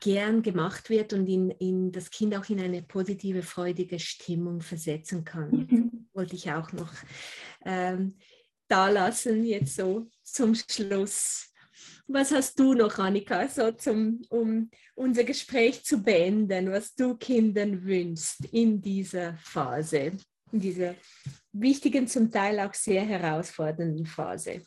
gern 0.00 0.42
gemacht 0.42 0.90
wird 0.90 1.12
und 1.12 1.26
in, 1.26 1.50
in 1.50 1.92
das 1.92 2.10
Kind 2.10 2.34
auch 2.36 2.48
in 2.48 2.60
eine 2.60 2.82
positive, 2.82 3.42
freudige 3.42 3.98
Stimmung 3.98 4.60
versetzen 4.60 5.24
kann. 5.24 5.50
Mhm. 5.50 6.08
Wollte 6.12 6.36
ich 6.36 6.50
auch 6.50 6.72
noch 6.72 6.92
ähm, 7.64 8.14
da 8.68 8.88
lassen, 8.88 9.44
jetzt 9.44 9.76
so 9.76 10.08
zum 10.22 10.54
Schluss. 10.54 11.50
Was 12.06 12.32
hast 12.32 12.58
du 12.58 12.74
noch, 12.74 12.98
Annika, 12.98 13.48
so 13.48 13.72
zum, 13.72 14.22
um 14.28 14.70
unser 14.94 15.24
Gespräch 15.24 15.82
zu 15.84 16.02
beenden, 16.02 16.70
was 16.70 16.94
du 16.94 17.16
Kindern 17.16 17.82
wünschst 17.84 18.44
in 18.52 18.80
dieser 18.80 19.36
Phase, 19.38 20.12
in 20.52 20.60
dieser 20.60 20.94
wichtigen, 21.52 22.06
zum 22.06 22.30
Teil 22.30 22.60
auch 22.60 22.74
sehr 22.74 23.02
herausfordernden 23.02 24.06
Phase? 24.06 24.62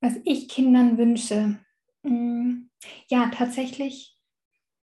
Was 0.00 0.14
ich 0.24 0.48
Kindern 0.48 0.96
wünsche, 0.96 1.58
ja, 2.04 3.30
tatsächlich 3.34 4.16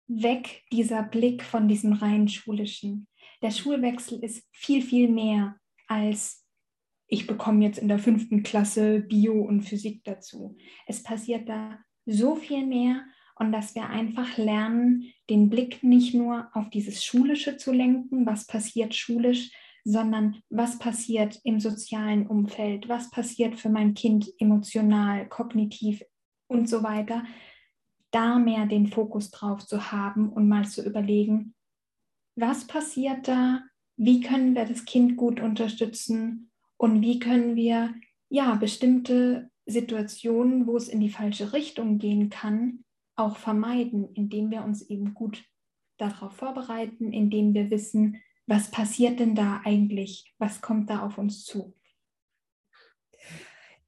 weg 0.07 0.63
dieser 0.71 1.03
Blick 1.03 1.43
von 1.43 1.67
diesem 1.67 1.93
rein 1.93 2.27
schulischen. 2.27 3.07
Der 3.41 3.51
Schulwechsel 3.51 4.23
ist 4.23 4.47
viel, 4.51 4.81
viel 4.81 5.09
mehr 5.09 5.55
als 5.87 6.41
ich 7.13 7.27
bekomme 7.27 7.65
jetzt 7.65 7.77
in 7.77 7.89
der 7.89 7.99
fünften 7.99 8.41
Klasse 8.41 9.01
Bio 9.01 9.33
und 9.41 9.63
Physik 9.63 10.01
dazu. 10.05 10.55
Es 10.87 11.03
passiert 11.03 11.49
da 11.49 11.77
so 12.05 12.35
viel 12.35 12.65
mehr 12.65 13.03
und 13.35 13.51
dass 13.51 13.75
wir 13.75 13.89
einfach 13.89 14.37
lernen, 14.37 15.11
den 15.29 15.49
Blick 15.49 15.83
nicht 15.83 16.13
nur 16.13 16.47
auf 16.53 16.69
dieses 16.69 17.03
Schulische 17.03 17.57
zu 17.57 17.73
lenken, 17.73 18.25
was 18.25 18.47
passiert 18.47 18.95
schulisch, 18.95 19.51
sondern 19.83 20.41
was 20.49 20.79
passiert 20.79 21.37
im 21.43 21.59
sozialen 21.59 22.27
Umfeld, 22.27 22.87
was 22.87 23.09
passiert 23.09 23.59
für 23.59 23.69
mein 23.69 23.93
Kind 23.93 24.31
emotional, 24.39 25.27
kognitiv, 25.27 26.01
und 26.51 26.69
so 26.69 26.83
weiter, 26.83 27.23
da 28.11 28.37
mehr 28.37 28.65
den 28.65 28.87
Fokus 28.87 29.31
drauf 29.31 29.65
zu 29.65 29.91
haben 29.91 30.29
und 30.29 30.47
mal 30.47 30.67
zu 30.67 30.85
überlegen, 30.85 31.55
was 32.35 32.67
passiert 32.67 33.27
da, 33.27 33.63
wie 33.97 34.21
können 34.21 34.55
wir 34.55 34.65
das 34.65 34.85
Kind 34.85 35.17
gut 35.17 35.39
unterstützen? 35.39 36.51
Und 36.77 37.01
wie 37.01 37.19
können 37.19 37.55
wir 37.55 37.93
ja 38.29 38.55
bestimmte 38.55 39.49
Situationen, 39.65 40.65
wo 40.67 40.75
es 40.75 40.87
in 40.87 40.99
die 40.99 41.09
falsche 41.09 41.53
Richtung 41.53 41.99
gehen 41.99 42.29
kann, 42.29 42.83
auch 43.15 43.37
vermeiden, 43.37 44.09
indem 44.13 44.49
wir 44.51 44.63
uns 44.63 44.81
eben 44.89 45.13
gut 45.13 45.43
darauf 45.97 46.33
vorbereiten, 46.33 47.13
indem 47.13 47.53
wir 47.53 47.69
wissen, 47.69 48.17
was 48.47 48.71
passiert 48.71 49.19
denn 49.19 49.35
da 49.35 49.61
eigentlich, 49.63 50.33
was 50.39 50.61
kommt 50.61 50.89
da 50.89 51.05
auf 51.05 51.17
uns 51.17 51.45
zu. 51.45 51.75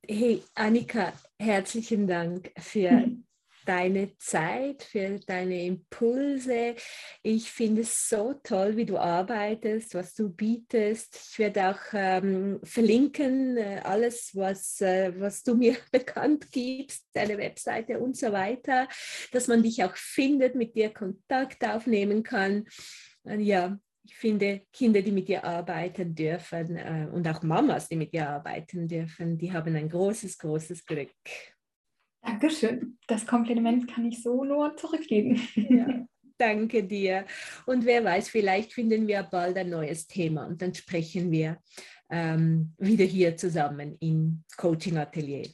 Hey 0.05 0.43
Annika, 0.55 1.13
herzlichen 1.39 2.07
Dank 2.07 2.51
für 2.59 2.91
mhm. 2.91 3.25
deine 3.65 4.17
Zeit, 4.17 4.83
für 4.83 5.17
deine 5.25 5.63
Impulse. 5.63 6.75
Ich 7.21 7.49
finde 7.49 7.83
es 7.83 8.09
so 8.09 8.33
toll, 8.43 8.75
wie 8.75 8.83
du 8.83 8.97
arbeitest, 8.97 9.95
was 9.95 10.13
du 10.13 10.27
bietest. 10.27 11.29
Ich 11.31 11.39
werde 11.39 11.69
auch 11.69 11.79
ähm, 11.93 12.59
verlinken, 12.63 13.55
äh, 13.55 13.79
alles, 13.85 14.31
was, 14.33 14.81
äh, 14.81 15.13
was 15.17 15.41
du 15.41 15.55
mir 15.55 15.77
bekannt 15.93 16.51
gibst, 16.51 17.05
deine 17.13 17.37
Webseite 17.37 17.97
und 17.99 18.17
so 18.17 18.33
weiter, 18.33 18.89
dass 19.31 19.47
man 19.47 19.63
dich 19.63 19.85
auch 19.85 19.95
findet, 19.95 20.55
mit 20.55 20.75
dir 20.75 20.93
Kontakt 20.93 21.63
aufnehmen 21.63 22.23
kann. 22.23 22.65
Ja, 23.23 23.79
ich 24.03 24.15
finde, 24.15 24.61
Kinder, 24.71 25.01
die 25.01 25.11
mit 25.11 25.27
dir 25.27 25.43
arbeiten 25.43 26.13
dürfen 26.13 26.75
äh, 26.75 27.07
und 27.11 27.27
auch 27.27 27.41
Mamas, 27.41 27.87
die 27.87 27.95
mit 27.95 28.13
dir 28.13 28.29
arbeiten 28.29 28.87
dürfen, 28.87 29.37
die 29.37 29.51
haben 29.51 29.75
ein 29.75 29.89
großes, 29.89 30.37
großes 30.37 30.85
Glück. 30.85 31.11
Dankeschön. 32.21 32.97
Das 33.07 33.25
Kompliment 33.25 33.87
kann 33.87 34.05
ich 34.05 34.21
so 34.21 34.43
nur 34.43 34.75
zurückgeben. 34.75 35.41
Ja, 35.55 36.05
danke 36.37 36.83
dir. 36.83 37.25
Und 37.65 37.85
wer 37.85 38.03
weiß, 38.03 38.29
vielleicht 38.29 38.73
finden 38.73 39.07
wir 39.07 39.23
bald 39.23 39.57
ein 39.57 39.69
neues 39.69 40.07
Thema 40.07 40.45
und 40.47 40.61
dann 40.61 40.73
sprechen 40.73 41.31
wir 41.31 41.57
ähm, 42.09 42.73
wieder 42.77 43.05
hier 43.05 43.37
zusammen 43.37 43.97
im 43.99 44.43
Coaching 44.57 44.97
Atelier. 44.97 45.47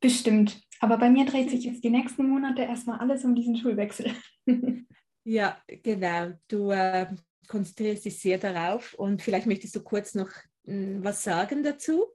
Bestimmt. 0.00 0.60
Aber 0.80 0.96
bei 0.96 1.10
mir 1.10 1.26
dreht 1.26 1.50
sich 1.50 1.64
jetzt 1.64 1.84
die 1.84 1.90
nächsten 1.90 2.26
Monate 2.26 2.62
erstmal 2.62 2.98
alles 3.00 3.24
um 3.24 3.34
diesen 3.34 3.56
Schulwechsel. 3.56 4.12
Ja, 5.24 5.58
genau. 5.66 6.32
Du 6.48 6.70
äh, 6.70 7.06
konzentrierst 7.50 8.04
dich 8.04 8.20
sehr 8.20 8.38
darauf 8.38 8.94
und 8.94 9.20
vielleicht 9.20 9.46
möchtest 9.46 9.74
du 9.74 9.82
kurz 9.82 10.14
noch 10.14 10.30
hm, 10.64 11.02
was 11.02 11.24
sagen 11.24 11.62
dazu. 11.62 12.06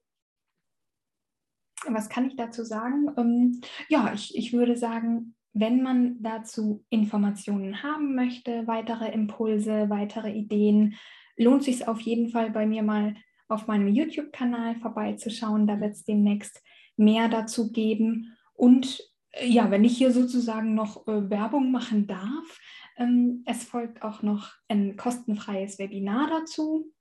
Was 1.87 2.09
kann 2.09 2.25
ich 2.25 2.35
dazu 2.35 2.63
sagen? 2.63 3.11
Ähm, 3.17 3.61
ja, 3.89 4.13
ich, 4.13 4.35
ich 4.35 4.53
würde 4.53 4.77
sagen, 4.77 5.35
wenn 5.53 5.83
man 5.83 6.21
dazu 6.21 6.83
Informationen 6.89 7.83
haben 7.83 8.15
möchte, 8.15 8.65
weitere 8.65 9.11
Impulse, 9.11 9.89
weitere 9.89 10.31
Ideen, 10.31 10.95
lohnt 11.37 11.63
sich 11.63 11.87
auf 11.87 11.99
jeden 12.01 12.29
Fall 12.29 12.49
bei 12.49 12.65
mir 12.65 12.81
mal 12.81 13.15
auf 13.47 13.67
meinem 13.67 13.87
YouTube-Kanal 13.87 14.75
vorbeizuschauen. 14.75 15.67
Da 15.67 15.79
wird 15.79 15.91
es 15.91 16.05
demnächst 16.05 16.63
mehr 16.97 17.27
dazu 17.27 17.71
geben. 17.71 18.35
Und 18.53 19.01
äh, 19.31 19.47
ja, 19.47 19.69
wenn 19.69 19.83
ich 19.83 19.97
hier 19.97 20.11
sozusagen 20.11 20.75
noch 20.75 21.07
äh, 21.07 21.29
Werbung 21.29 21.71
machen 21.71 22.07
darf, 22.07 22.59
es 23.45 23.63
folgt 23.63 24.01
auch 24.03 24.21
noch 24.21 24.53
ein 24.67 24.95
kostenfreies 24.95 25.79
Webinar 25.79 26.29
dazu. 26.29 26.91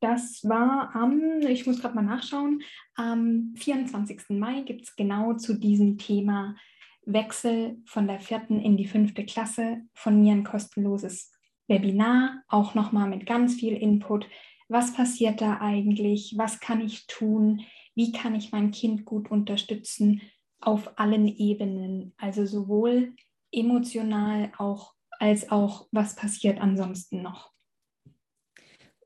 Das 0.00 0.42
war 0.42 0.94
am, 0.96 1.40
ich 1.42 1.66
muss 1.66 1.80
gerade 1.80 1.94
mal 1.94 2.02
nachschauen, 2.02 2.62
am 2.94 3.54
24. 3.56 4.30
Mai 4.30 4.62
gibt 4.62 4.82
es 4.82 4.96
genau 4.96 5.34
zu 5.34 5.54
diesem 5.54 5.96
Thema 5.98 6.56
Wechsel 7.04 7.80
von 7.84 8.06
der 8.06 8.20
vierten 8.20 8.60
in 8.60 8.76
die 8.76 8.86
fünfte 8.86 9.24
Klasse 9.24 9.82
von 9.94 10.20
mir 10.20 10.32
ein 10.32 10.44
kostenloses 10.44 11.32
Webinar, 11.68 12.42
auch 12.48 12.74
nochmal 12.74 13.08
mit 13.08 13.26
ganz 13.26 13.54
viel 13.54 13.76
Input. 13.76 14.26
Was 14.68 14.92
passiert 14.94 15.40
da 15.40 15.60
eigentlich? 15.60 16.34
Was 16.36 16.60
kann 16.60 16.80
ich 16.80 17.06
tun? 17.06 17.62
Wie 17.94 18.12
kann 18.12 18.34
ich 18.34 18.52
mein 18.52 18.70
Kind 18.70 19.04
gut 19.04 19.30
unterstützen 19.30 20.22
auf 20.60 20.98
allen 20.98 21.28
Ebenen? 21.28 22.14
Also 22.16 22.46
sowohl 22.46 23.14
emotional 23.52 24.52
auch 24.58 24.94
als 25.18 25.50
auch, 25.50 25.86
was 25.92 26.16
passiert 26.16 26.60
ansonsten 26.60 27.22
noch. 27.22 27.52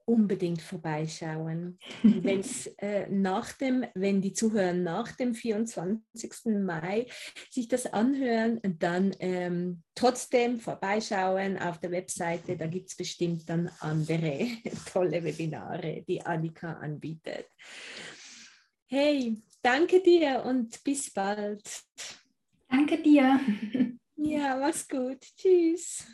unbedingt 0.06 0.62
vorbeischauen. 0.62 1.78
Wenn's, 2.02 2.68
äh, 2.78 3.08
nach 3.10 3.52
dem, 3.52 3.84
wenn 3.94 4.22
die 4.22 4.32
Zuhörer 4.32 4.72
nach 4.72 5.12
dem 5.12 5.34
24. 5.34 6.62
Mai 6.64 7.06
sich 7.50 7.68
das 7.68 7.86
anhören, 7.86 8.60
dann 8.78 9.14
ähm, 9.18 9.82
trotzdem 9.94 10.60
vorbeischauen 10.60 11.58
auf 11.58 11.78
der 11.80 11.90
Webseite. 11.90 12.56
Da 12.56 12.66
gibt 12.66 12.88
es 12.88 12.96
bestimmt 12.96 13.48
dann 13.48 13.70
andere 13.80 14.46
tolle 14.92 15.22
Webinare, 15.22 16.04
die 16.08 16.24
Annika 16.24 16.74
anbietet. 16.74 17.46
Hey, 18.86 19.42
danke 19.60 20.00
dir 20.00 20.44
und 20.46 20.82
bis 20.84 21.12
bald. 21.12 21.82
Danke 22.68 23.02
dir. 23.02 23.40
Ja, 24.16 24.56
mach's 24.56 24.88
gut. 24.88 25.20
Tschüss. 25.36 26.06